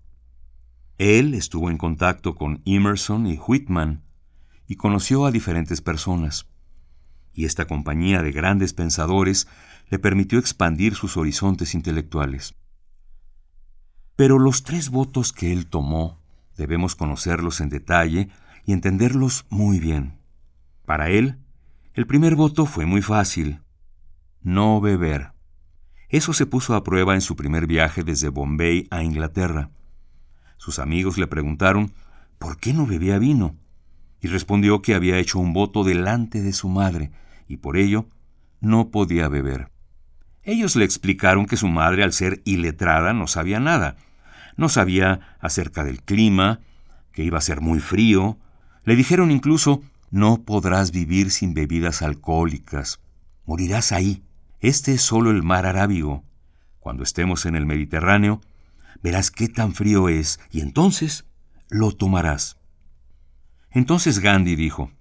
Él 0.99 1.35
estuvo 1.35 1.71
en 1.71 1.79
contacto 1.79 2.35
con 2.35 2.63
Emerson 2.65 3.27
y 3.27 3.37
Whitman 3.39 4.03
y 4.67 4.77
conoció 4.77 5.27
a 5.27 5.31
diferentes 5.31 5.81
personas. 5.81 6.47
Y 7.33 7.45
esta 7.45 7.67
compañía 7.67 8.23
de 8.23 8.33
grandes 8.33 8.75
pensadores 8.75 9.49
le 9.89 9.99
permitió 9.99 10.39
expandir 10.39 10.95
sus 10.95 11.17
horizontes 11.17 11.75
intelectuales. 11.75 12.55
Pero 14.17 14.39
los 14.39 14.63
tres 14.63 14.91
votos 14.91 15.33
que 15.33 15.53
él 15.53 15.67
tomó 15.67 16.21
debemos 16.57 16.95
conocerlos 16.95 17.61
en 17.61 17.69
detalle 17.69 18.29
y 18.65 18.73
entenderlos 18.73 19.47
muy 19.51 19.81
bien. 19.81 20.19
Para 20.85 21.11
él, 21.11 21.39
el 21.95 22.07
primer 22.07 22.37
voto 22.37 22.67
fue 22.67 22.87
muy 22.87 23.03
fácil. 23.03 23.61
No 24.41 24.81
beber. 24.81 25.33
Eso 26.09 26.33
se 26.33 26.47
puso 26.47 26.75
a 26.75 26.85
prueba 26.85 27.15
en 27.15 27.21
su 27.21 27.35
primer 27.35 27.67
viaje 27.67 28.05
desde 28.05 28.29
Bombay 28.29 28.87
a 28.91 29.03
Inglaterra. 29.03 29.71
Sus 30.59 30.79
amigos 30.79 31.19
le 31.19 31.27
preguntaron 31.27 31.93
por 32.39 32.59
qué 32.59 32.73
no 32.73 32.87
bebía 32.87 33.19
vino, 33.19 33.57
y 34.21 34.29
respondió 34.29 34.81
que 34.81 34.95
había 34.95 35.19
hecho 35.19 35.39
un 35.39 35.53
voto 35.53 35.83
delante 35.83 36.41
de 36.41 36.53
su 36.53 36.69
madre, 36.69 37.11
y 37.49 37.57
por 37.57 37.77
ello 37.77 38.09
no 38.61 38.91
podía 38.91 39.29
beber. 39.29 39.74
Ellos 40.45 40.77
le 40.77 40.85
explicaron 40.85 41.47
que 41.47 41.57
su 41.57 41.69
madre, 41.69 42.03
al 42.03 42.13
ser 42.13 42.43
iletrada, 42.45 43.13
no 43.13 43.27
sabía 43.27 43.61
nada. 43.61 43.97
No 44.57 44.69
sabía 44.69 45.37
acerca 45.41 45.85
del 45.85 46.03
clima, 46.03 46.61
que 47.13 47.25
iba 47.25 47.39
a 47.39 47.43
ser 47.43 47.61
muy 47.61 47.81
frío. 47.81 48.39
Le 48.85 48.97
dijeron 48.97 49.31
incluso, 49.31 49.83
no 50.11 50.43
podrás 50.43 50.91
vivir 50.91 51.31
sin 51.31 51.55
bebidas 51.55 52.03
alcohólicas. 52.03 53.01
Morirás 53.47 53.93
ahí. 53.93 54.23
Este 54.61 54.95
es 54.95 55.03
solo 55.03 55.31
el 55.31 55.43
mar 55.43 55.67
Arábigo. 55.67 56.25
Cuando 56.79 57.03
estemos 57.03 57.47
en 57.47 57.57
el 57.57 57.67
Mediterráneo, 57.67 58.41
verás 59.03 59.31
qué 59.31 59.49
tan 59.49 59.75
frío 59.75 60.09
es 60.09 60.41
y 60.51 60.61
entonces 60.61 61.25
lo 61.69 61.93
tomarás. 61.93 62.59
Entonces 63.71 64.21
Gandhi 64.21 64.55
dijo, 64.55 64.93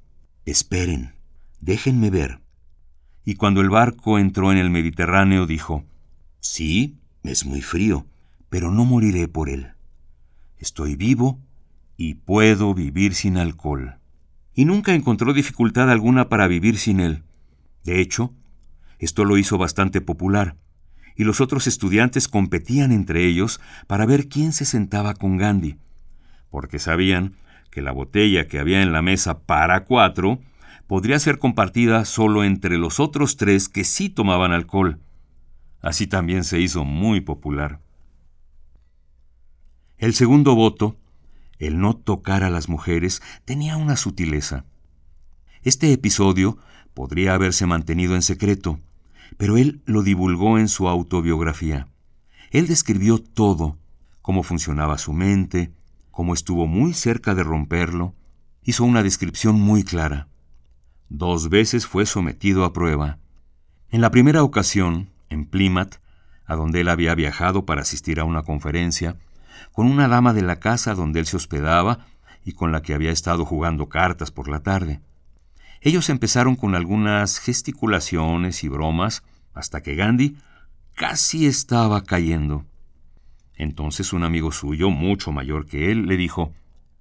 Esperen, 0.45 1.13
déjenme 1.59 2.09
ver. 2.09 2.42
Y 3.25 3.35
cuando 3.35 3.61
el 3.61 3.69
barco 3.69 4.19
entró 4.19 4.51
en 4.51 4.57
el 4.57 4.69
Mediterráneo 4.69 5.45
dijo, 5.45 5.85
Sí, 6.39 6.97
es 7.23 7.45
muy 7.45 7.61
frío, 7.61 8.05
pero 8.49 8.71
no 8.71 8.85
moriré 8.85 9.27
por 9.27 9.49
él. 9.49 9.71
Estoy 10.57 10.95
vivo 10.95 11.39
y 11.97 12.15
puedo 12.15 12.73
vivir 12.73 13.13
sin 13.13 13.37
alcohol. 13.37 13.95
Y 14.53 14.65
nunca 14.65 14.93
encontró 14.93 15.33
dificultad 15.33 15.89
alguna 15.89 16.29
para 16.29 16.47
vivir 16.47 16.77
sin 16.77 16.99
él. 16.99 17.23
De 17.83 18.01
hecho, 18.01 18.33
esto 18.99 19.25
lo 19.25 19.37
hizo 19.37 19.57
bastante 19.57 20.01
popular, 20.01 20.55
y 21.15 21.23
los 21.23 21.41
otros 21.41 21.67
estudiantes 21.67 22.27
competían 22.27 22.91
entre 22.91 23.25
ellos 23.25 23.59
para 23.87 24.05
ver 24.05 24.27
quién 24.27 24.53
se 24.53 24.65
sentaba 24.65 25.13
con 25.13 25.37
Gandhi, 25.37 25.77
porque 26.49 26.79
sabían 26.79 27.35
que 27.69 27.81
la 27.81 27.91
botella 27.91 28.47
que 28.47 28.59
había 28.59 28.81
en 28.81 28.91
la 28.91 29.01
mesa 29.01 29.39
para 29.39 29.85
cuatro 29.85 30.39
podría 30.87 31.19
ser 31.19 31.39
compartida 31.39 32.05
solo 32.05 32.43
entre 32.43 32.77
los 32.77 32.99
otros 32.99 33.37
tres 33.37 33.69
que 33.69 33.83
sí 33.83 34.09
tomaban 34.09 34.51
alcohol. 34.51 34.99
Así 35.81 36.07
también 36.07 36.43
se 36.43 36.59
hizo 36.59 36.85
muy 36.85 37.21
popular. 37.21 37.79
El 39.97 40.13
segundo 40.13 40.55
voto, 40.55 40.97
el 41.59 41.79
no 41.79 41.95
tocar 41.95 42.43
a 42.43 42.49
las 42.49 42.69
mujeres, 42.69 43.21
tenía 43.45 43.77
una 43.77 43.95
sutileza. 43.95 44.65
Este 45.61 45.93
episodio 45.93 46.57
podría 46.93 47.33
haberse 47.33 47.65
mantenido 47.65 48.15
en 48.15 48.21
secreto, 48.21 48.79
pero 49.37 49.57
él 49.57 49.81
lo 49.85 50.03
divulgó 50.03 50.59
en 50.59 50.67
su 50.67 50.87
autobiografía. 50.87 51.87
Él 52.51 52.67
describió 52.67 53.17
todo, 53.17 53.77
cómo 54.21 54.43
funcionaba 54.43 54.97
su 54.97 55.13
mente, 55.13 55.73
cómo 56.11 56.33
estuvo 56.33 56.67
muy 56.67 56.93
cerca 56.93 57.33
de 57.33 57.43
romperlo, 57.43 58.13
hizo 58.63 58.83
una 58.83 59.03
descripción 59.03 59.59
muy 59.59 59.83
clara. 59.83 60.27
Dos 61.09 61.49
veces 61.49 61.85
fue 61.85 62.05
sometido 62.05 62.65
a 62.65 62.73
prueba. 62.73 63.19
En 63.89 64.01
la 64.01 64.11
primera 64.11 64.43
ocasión, 64.43 65.09
en 65.29 65.45
Plymouth, 65.45 65.95
a 66.45 66.55
donde 66.55 66.81
él 66.81 66.89
había 66.89 67.15
viajado 67.15 67.65
para 67.65 67.81
asistir 67.81 68.19
a 68.19 68.23
una 68.23 68.43
conferencia, 68.43 69.17
con 69.71 69.87
una 69.87 70.07
dama 70.07 70.33
de 70.33 70.41
la 70.41 70.59
casa 70.59 70.95
donde 70.95 71.19
él 71.19 71.25
se 71.25 71.37
hospedaba 71.37 72.05
y 72.43 72.53
con 72.53 72.71
la 72.71 72.81
que 72.81 72.93
había 72.93 73.11
estado 73.11 73.45
jugando 73.45 73.87
cartas 73.89 74.31
por 74.31 74.49
la 74.49 74.61
tarde. 74.61 75.01
Ellos 75.81 76.09
empezaron 76.09 76.55
con 76.55 76.75
algunas 76.75 77.39
gesticulaciones 77.39 78.63
y 78.63 78.69
bromas 78.69 79.23
hasta 79.53 79.81
que 79.81 79.95
Gandhi 79.95 80.37
casi 80.95 81.45
estaba 81.45 82.03
cayendo. 82.03 82.65
Entonces 83.55 84.13
un 84.13 84.23
amigo 84.23 84.51
suyo, 84.51 84.89
mucho 84.89 85.31
mayor 85.31 85.65
que 85.65 85.91
él, 85.91 86.07
le 86.07 86.17
dijo, 86.17 86.53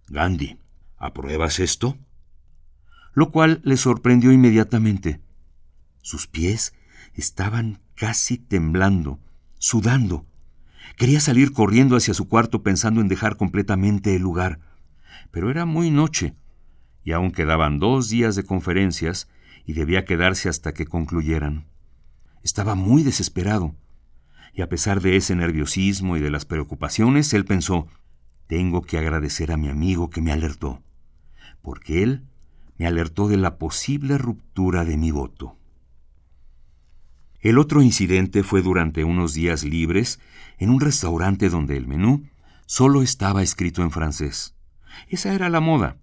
Gandhi, 0.09 0.59
¿apruebas 0.99 1.59
esto? 1.59 1.97
Lo 3.15 3.31
cual 3.31 3.61
le 3.65 3.77
sorprendió 3.77 4.33
inmediatamente. 4.33 5.21
Sus 6.01 6.27
pies 6.27 6.75
estaban 7.15 7.81
casi 7.95 8.39
temblando, 8.39 9.21
sudando. 9.59 10.27
Quería 10.97 11.21
salir 11.21 11.53
corriendo 11.53 11.97
hacia 11.97 12.15
su 12.15 12.29
cuarto 12.29 12.63
pensando 12.63 13.01
en 13.01 13.09
dejar 13.09 13.37
completamente 13.37 14.17
el 14.17 14.23
lugar. 14.23 14.61
Pero 15.31 15.51
era 15.51 15.65
muy 15.65 15.91
noche, 15.91 16.35
y 17.05 17.13
aún 17.13 17.31
quedaban 17.33 17.79
dos 17.79 18.09
días 18.09 18.37
de 18.37 18.45
conferencias, 18.45 19.29
y 19.65 19.75
debía 19.75 20.05
quedarse 20.05 20.49
hasta 20.49 20.73
que 20.75 20.87
concluyeran. 20.87 21.67
Estaba 22.43 22.75
muy 22.75 23.03
desesperado, 23.03 23.77
y 24.53 24.63
a 24.63 24.69
pesar 24.69 25.01
de 25.01 25.17
ese 25.17 25.35
nerviosismo 25.35 26.17
y 26.17 26.21
de 26.21 26.31
las 26.31 26.45
preocupaciones, 26.45 27.33
él 27.33 27.45
pensó, 27.45 27.87
tengo 28.47 28.83
que 28.83 28.99
agradecer 28.99 29.53
a 29.53 29.57
mi 29.57 29.69
amigo 29.69 30.11
que 30.11 30.21
me 30.21 30.33
alertó, 30.33 30.83
porque 31.63 32.03
él 32.03 32.27
me 32.83 32.89
alertó 32.89 33.29
de 33.29 33.37
la 33.37 33.59
posible 33.59 34.19
ruptura 34.19 34.85
de 34.85 34.97
mi 34.97 35.13
voto. 35.13 35.57
El 37.39 37.59
otro 37.59 37.81
incidente 37.81 38.43
fue 38.43 38.61
durante 38.61 39.05
unos 39.05 39.35
días 39.35 39.63
libres 39.63 40.19
en 40.59 40.69
un 40.69 40.81
restaurante 40.81 41.49
donde 41.49 41.77
el 41.77 41.87
menú 41.87 42.25
solo 42.67 43.03
estaba 43.03 43.45
escrito 43.45 43.83
en 43.83 43.93
francés. 43.93 44.57
Esa 45.07 45.33
era 45.33 45.49
la 45.49 45.61
moda. 45.61 45.97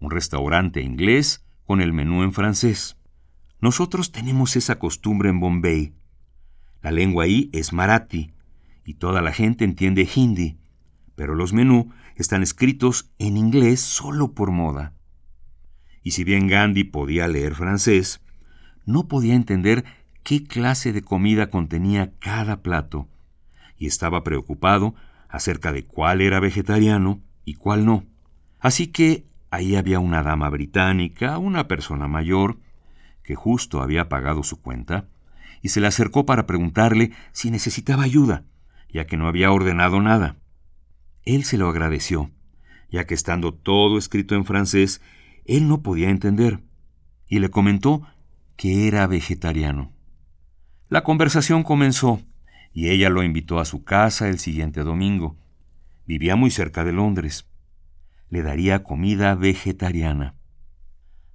Un 0.00 0.10
restaurante 0.10 0.82
inglés 0.82 1.44
con 1.64 1.80
el 1.80 1.92
menú 1.92 2.24
en 2.24 2.32
francés. 2.32 2.96
Nosotros 3.60 4.10
tenemos 4.10 4.56
esa 4.56 4.80
costumbre 4.80 5.28
en 5.28 5.38
Bombay. 5.38 5.94
La 6.82 6.90
lengua 6.90 7.22
ahí 7.22 7.50
es 7.52 7.72
marathi 7.72 8.32
y 8.84 8.94
toda 8.94 9.22
la 9.22 9.30
gente 9.30 9.64
entiende 9.64 10.08
hindi, 10.12 10.58
pero 11.14 11.36
los 11.36 11.52
menú 11.52 11.92
están 12.16 12.42
escritos 12.42 13.12
en 13.20 13.36
inglés 13.36 13.80
solo 13.80 14.32
por 14.32 14.50
moda. 14.50 14.96
Y 16.02 16.12
si 16.12 16.24
bien 16.24 16.48
Gandhi 16.48 16.84
podía 16.84 17.28
leer 17.28 17.54
francés, 17.54 18.20
no 18.86 19.08
podía 19.08 19.34
entender 19.34 19.84
qué 20.22 20.44
clase 20.44 20.92
de 20.92 21.02
comida 21.02 21.50
contenía 21.50 22.12
cada 22.18 22.62
plato, 22.62 23.08
y 23.78 23.86
estaba 23.86 24.22
preocupado 24.24 24.94
acerca 25.28 25.72
de 25.72 25.84
cuál 25.84 26.20
era 26.20 26.40
vegetariano 26.40 27.20
y 27.44 27.54
cuál 27.54 27.84
no. 27.84 28.04
Así 28.58 28.88
que 28.88 29.24
ahí 29.50 29.76
había 29.76 30.00
una 30.00 30.22
dama 30.22 30.48
británica, 30.50 31.38
una 31.38 31.68
persona 31.68 32.08
mayor, 32.08 32.58
que 33.22 33.34
justo 33.34 33.80
había 33.80 34.08
pagado 34.08 34.42
su 34.42 34.60
cuenta, 34.60 35.08
y 35.62 35.68
se 35.70 35.80
le 35.80 35.86
acercó 35.86 36.26
para 36.26 36.46
preguntarle 36.46 37.12
si 37.32 37.50
necesitaba 37.50 38.02
ayuda, 38.02 38.44
ya 38.92 39.06
que 39.06 39.16
no 39.16 39.28
había 39.28 39.52
ordenado 39.52 40.00
nada. 40.00 40.36
Él 41.24 41.44
se 41.44 41.58
lo 41.58 41.68
agradeció, 41.68 42.30
ya 42.90 43.04
que 43.04 43.14
estando 43.14 43.54
todo 43.54 43.98
escrito 43.98 44.34
en 44.34 44.44
francés, 44.44 45.00
él 45.50 45.66
no 45.66 45.82
podía 45.82 46.10
entender, 46.10 46.60
y 47.26 47.40
le 47.40 47.50
comentó 47.50 48.06
que 48.56 48.86
era 48.86 49.06
vegetariano. 49.08 49.92
La 50.88 51.02
conversación 51.02 51.64
comenzó, 51.64 52.22
y 52.72 52.90
ella 52.90 53.10
lo 53.10 53.24
invitó 53.24 53.58
a 53.58 53.64
su 53.64 53.82
casa 53.82 54.28
el 54.28 54.38
siguiente 54.38 54.82
domingo. 54.82 55.36
Vivía 56.06 56.36
muy 56.36 56.52
cerca 56.52 56.84
de 56.84 56.92
Londres. 56.92 57.48
Le 58.28 58.42
daría 58.42 58.84
comida 58.84 59.34
vegetariana. 59.34 60.36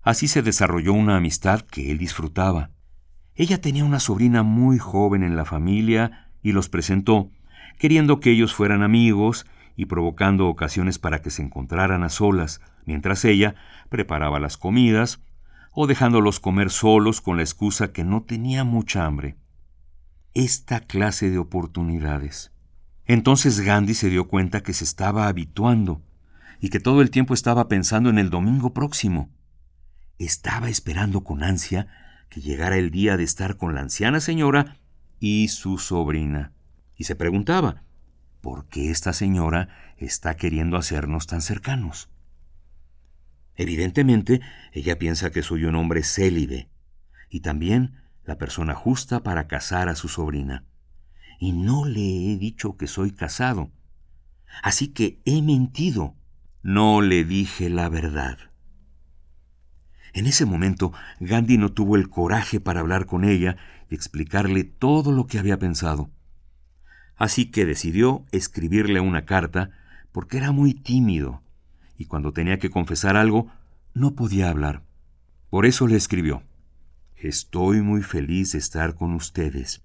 Así 0.02 0.30
se 0.30 0.42
desarrolló 0.42 0.94
una 0.94 1.18
amistad 1.18 1.60
que 1.62 1.92
él 1.92 1.98
disfrutaba. 1.98 2.72
Ella 3.36 3.60
tenía 3.60 3.84
una 3.84 4.00
sobrina 4.00 4.44
muy 4.44 4.78
joven 4.78 5.24
en 5.24 5.36
la 5.36 5.44
familia 5.44 6.32
y 6.42 6.54
los 6.54 6.70
presentó, 6.70 7.32
queriendo 7.80 8.22
que 8.22 8.32
ellos 8.32 8.54
fueran 8.54 8.82
amigos 8.82 9.46
y 9.76 9.88
provocando 9.88 10.48
ocasiones 10.48 11.00
para 11.00 11.22
que 11.22 11.32
se 11.32 11.42
encontraran 11.42 12.04
a 12.04 12.10
solas, 12.10 12.62
mientras 12.86 13.26
ella 13.26 13.56
preparaba 13.90 14.40
las 14.40 14.58
comidas 14.58 15.22
o 15.72 15.88
dejándolos 15.88 16.40
comer 16.40 16.70
solos 16.70 17.22
con 17.22 17.38
la 17.38 17.44
excusa 17.44 17.92
que 17.92 18.04
no 18.04 18.24
tenía 18.24 18.64
mucha 18.64 19.06
hambre 19.06 19.38
esta 20.36 20.82
clase 20.82 21.30
de 21.30 21.38
oportunidades. 21.38 22.52
Entonces 23.06 23.62
Gandhi 23.62 23.94
se 23.94 24.10
dio 24.10 24.28
cuenta 24.28 24.62
que 24.62 24.74
se 24.74 24.84
estaba 24.84 25.28
habituando 25.28 26.04
y 26.60 26.70
que 26.70 26.82
todo 26.82 27.02
el 27.02 27.10
tiempo 27.10 27.34
estaba 27.34 27.70
pensando 27.70 28.10
en 28.10 28.20
el 28.20 28.30
domingo 28.30 28.74
próximo. 28.74 29.30
Estaba 30.20 30.70
esperando 30.70 31.24
con 31.24 31.42
ansia 31.42 31.88
que 32.30 32.42
llegara 32.42 32.78
el 32.78 32.92
día 32.92 33.16
de 33.16 33.24
estar 33.24 33.56
con 33.56 33.76
la 33.76 33.82
anciana 33.82 34.20
señora 34.20 34.78
y 35.20 35.48
su 35.48 35.78
sobrina. 35.78 36.52
Y 36.98 37.06
se 37.06 37.16
preguntaba, 37.16 37.84
¿por 38.42 38.68
qué 38.68 38.92
esta 38.92 39.14
señora 39.14 39.70
está 39.98 40.36
queriendo 40.36 40.76
hacernos 40.76 41.28
tan 41.28 41.42
cercanos? 41.42 42.10
Evidentemente, 43.56 44.42
ella 44.74 45.00
piensa 45.00 45.32
que 45.32 45.42
soy 45.42 45.66
un 45.66 45.76
hombre 45.76 46.04
célibe, 46.04 46.70
y 47.30 47.40
también 47.40 48.02
la 48.26 48.38
persona 48.38 48.74
justa 48.74 49.24
para 49.24 49.48
casar 49.48 49.88
a 49.88 49.96
su 49.96 50.08
sobrina. 50.08 50.66
Y 51.40 51.52
no 51.52 51.86
le 51.86 52.02
he 52.02 52.38
dicho 52.38 52.78
que 52.78 52.88
soy 52.88 53.12
casado. 53.12 53.72
Así 54.64 54.90
que 54.90 55.20
he 55.26 55.42
mentido. 55.42 56.16
No 56.64 57.02
le 57.02 57.24
dije 57.24 57.70
la 57.70 57.90
verdad. 57.90 58.38
En 60.14 60.26
ese 60.26 60.46
momento, 60.46 60.94
Gandhi 61.20 61.58
no 61.58 61.74
tuvo 61.74 61.98
el 61.98 62.10
coraje 62.10 62.60
para 62.60 62.80
hablar 62.80 63.06
con 63.06 63.26
ella 63.26 63.58
y 63.90 63.96
explicarle 63.96 64.64
todo 64.64 65.12
lo 65.12 65.28
que 65.28 65.38
había 65.38 65.60
pensado. 65.60 66.10
Así 67.18 67.52
que 67.52 67.66
decidió 67.66 68.26
escribirle 68.32 69.00
una 69.00 69.26
carta 69.26 69.72
porque 70.12 70.38
era 70.38 70.52
muy 70.52 70.74
tímido 70.74 71.44
y 71.98 72.06
cuando 72.06 72.34
tenía 72.34 72.60
que 72.60 72.70
confesar 72.70 73.18
algo 73.18 73.48
no 73.94 74.16
podía 74.16 74.50
hablar. 74.50 74.84
Por 75.50 75.66
eso 75.66 75.88
le 75.88 75.96
escribió. 75.96 76.44
Estoy 77.16 77.82
muy 77.82 78.02
feliz 78.02 78.52
de 78.52 78.60
estar 78.60 78.96
con 78.96 79.14
ustedes 79.14 79.84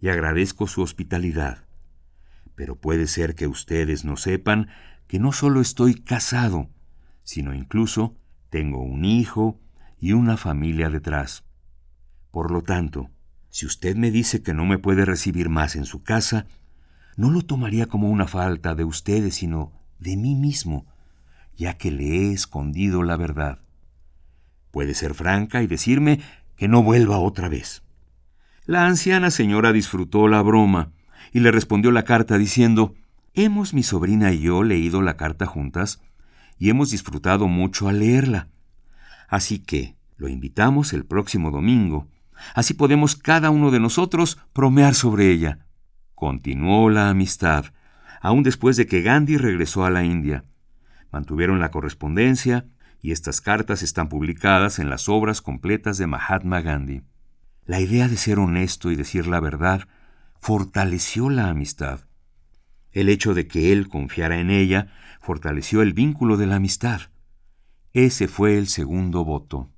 y 0.00 0.08
agradezco 0.08 0.66
su 0.66 0.82
hospitalidad. 0.82 1.64
Pero 2.54 2.76
puede 2.76 3.06
ser 3.06 3.34
que 3.34 3.46
ustedes 3.46 4.04
no 4.04 4.16
sepan 4.16 4.68
que 5.06 5.18
no 5.18 5.32
solo 5.32 5.60
estoy 5.60 5.94
casado, 5.94 6.70
sino 7.22 7.54
incluso 7.54 8.16
tengo 8.50 8.82
un 8.82 9.04
hijo 9.04 9.60
y 9.98 10.12
una 10.12 10.36
familia 10.36 10.90
detrás. 10.90 11.44
Por 12.30 12.50
lo 12.50 12.62
tanto, 12.62 13.10
si 13.50 13.66
usted 13.66 13.96
me 13.96 14.10
dice 14.10 14.42
que 14.42 14.54
no 14.54 14.64
me 14.64 14.78
puede 14.78 15.04
recibir 15.04 15.48
más 15.48 15.76
en 15.76 15.84
su 15.84 16.02
casa, 16.02 16.46
no 17.16 17.30
lo 17.30 17.42
tomaría 17.42 17.86
como 17.86 18.10
una 18.10 18.26
falta 18.26 18.74
de 18.74 18.84
ustedes, 18.84 19.36
sino 19.36 19.72
de 19.98 20.16
mí 20.16 20.34
mismo, 20.34 20.86
ya 21.56 21.74
que 21.74 21.90
le 21.90 22.04
he 22.04 22.32
escondido 22.32 23.02
la 23.02 23.16
verdad. 23.16 23.60
Puede 24.70 24.94
ser 24.94 25.14
franca 25.14 25.62
y 25.62 25.66
decirme 25.66 26.20
que 26.56 26.68
no 26.68 26.82
vuelva 26.82 27.18
otra 27.18 27.48
vez. 27.48 27.82
La 28.66 28.86
anciana 28.86 29.30
señora 29.30 29.72
disfrutó 29.72 30.26
la 30.28 30.42
broma 30.42 30.92
y 31.32 31.40
le 31.40 31.50
respondió 31.50 31.90
la 31.90 32.04
carta 32.04 32.38
diciendo, 32.38 32.94
Hemos 33.34 33.74
mi 33.74 33.82
sobrina 33.82 34.32
y 34.32 34.40
yo 34.40 34.62
leído 34.62 35.02
la 35.02 35.16
carta 35.16 35.46
juntas 35.46 36.00
y 36.58 36.70
hemos 36.70 36.90
disfrutado 36.90 37.48
mucho 37.48 37.88
al 37.88 37.98
leerla. 37.98 38.48
Así 39.28 39.58
que 39.58 39.96
lo 40.16 40.28
invitamos 40.28 40.92
el 40.92 41.04
próximo 41.04 41.50
domingo. 41.50 42.06
Así 42.54 42.74
podemos 42.74 43.16
cada 43.16 43.50
uno 43.50 43.70
de 43.70 43.80
nosotros 43.80 44.38
bromear 44.54 44.94
sobre 44.94 45.30
ella. 45.30 45.66
Continuó 46.14 46.90
la 46.90 47.10
amistad, 47.10 47.66
aun 48.20 48.42
después 48.42 48.76
de 48.76 48.86
que 48.86 49.02
Gandhi 49.02 49.36
regresó 49.36 49.84
a 49.84 49.90
la 49.90 50.04
India. 50.04 50.44
Mantuvieron 51.14 51.60
la 51.60 51.70
correspondencia 51.70 52.66
y 53.00 53.12
estas 53.12 53.40
cartas 53.40 53.84
están 53.84 54.08
publicadas 54.08 54.80
en 54.80 54.90
las 54.90 55.08
obras 55.08 55.42
completas 55.42 55.96
de 55.96 56.08
Mahatma 56.08 56.60
Gandhi. 56.60 57.02
La 57.66 57.78
idea 57.80 58.08
de 58.08 58.16
ser 58.16 58.40
honesto 58.40 58.90
y 58.90 58.96
decir 58.96 59.28
la 59.28 59.38
verdad 59.38 59.86
fortaleció 60.40 61.30
la 61.30 61.50
amistad. 61.50 62.00
El 62.90 63.08
hecho 63.08 63.32
de 63.32 63.46
que 63.46 63.70
él 63.70 63.86
confiara 63.86 64.40
en 64.40 64.50
ella 64.50 64.88
fortaleció 65.20 65.82
el 65.82 65.92
vínculo 65.92 66.36
de 66.36 66.46
la 66.46 66.56
amistad. 66.56 67.02
Ese 67.92 68.26
fue 68.26 68.58
el 68.58 68.66
segundo 68.66 69.24
voto. 69.24 69.70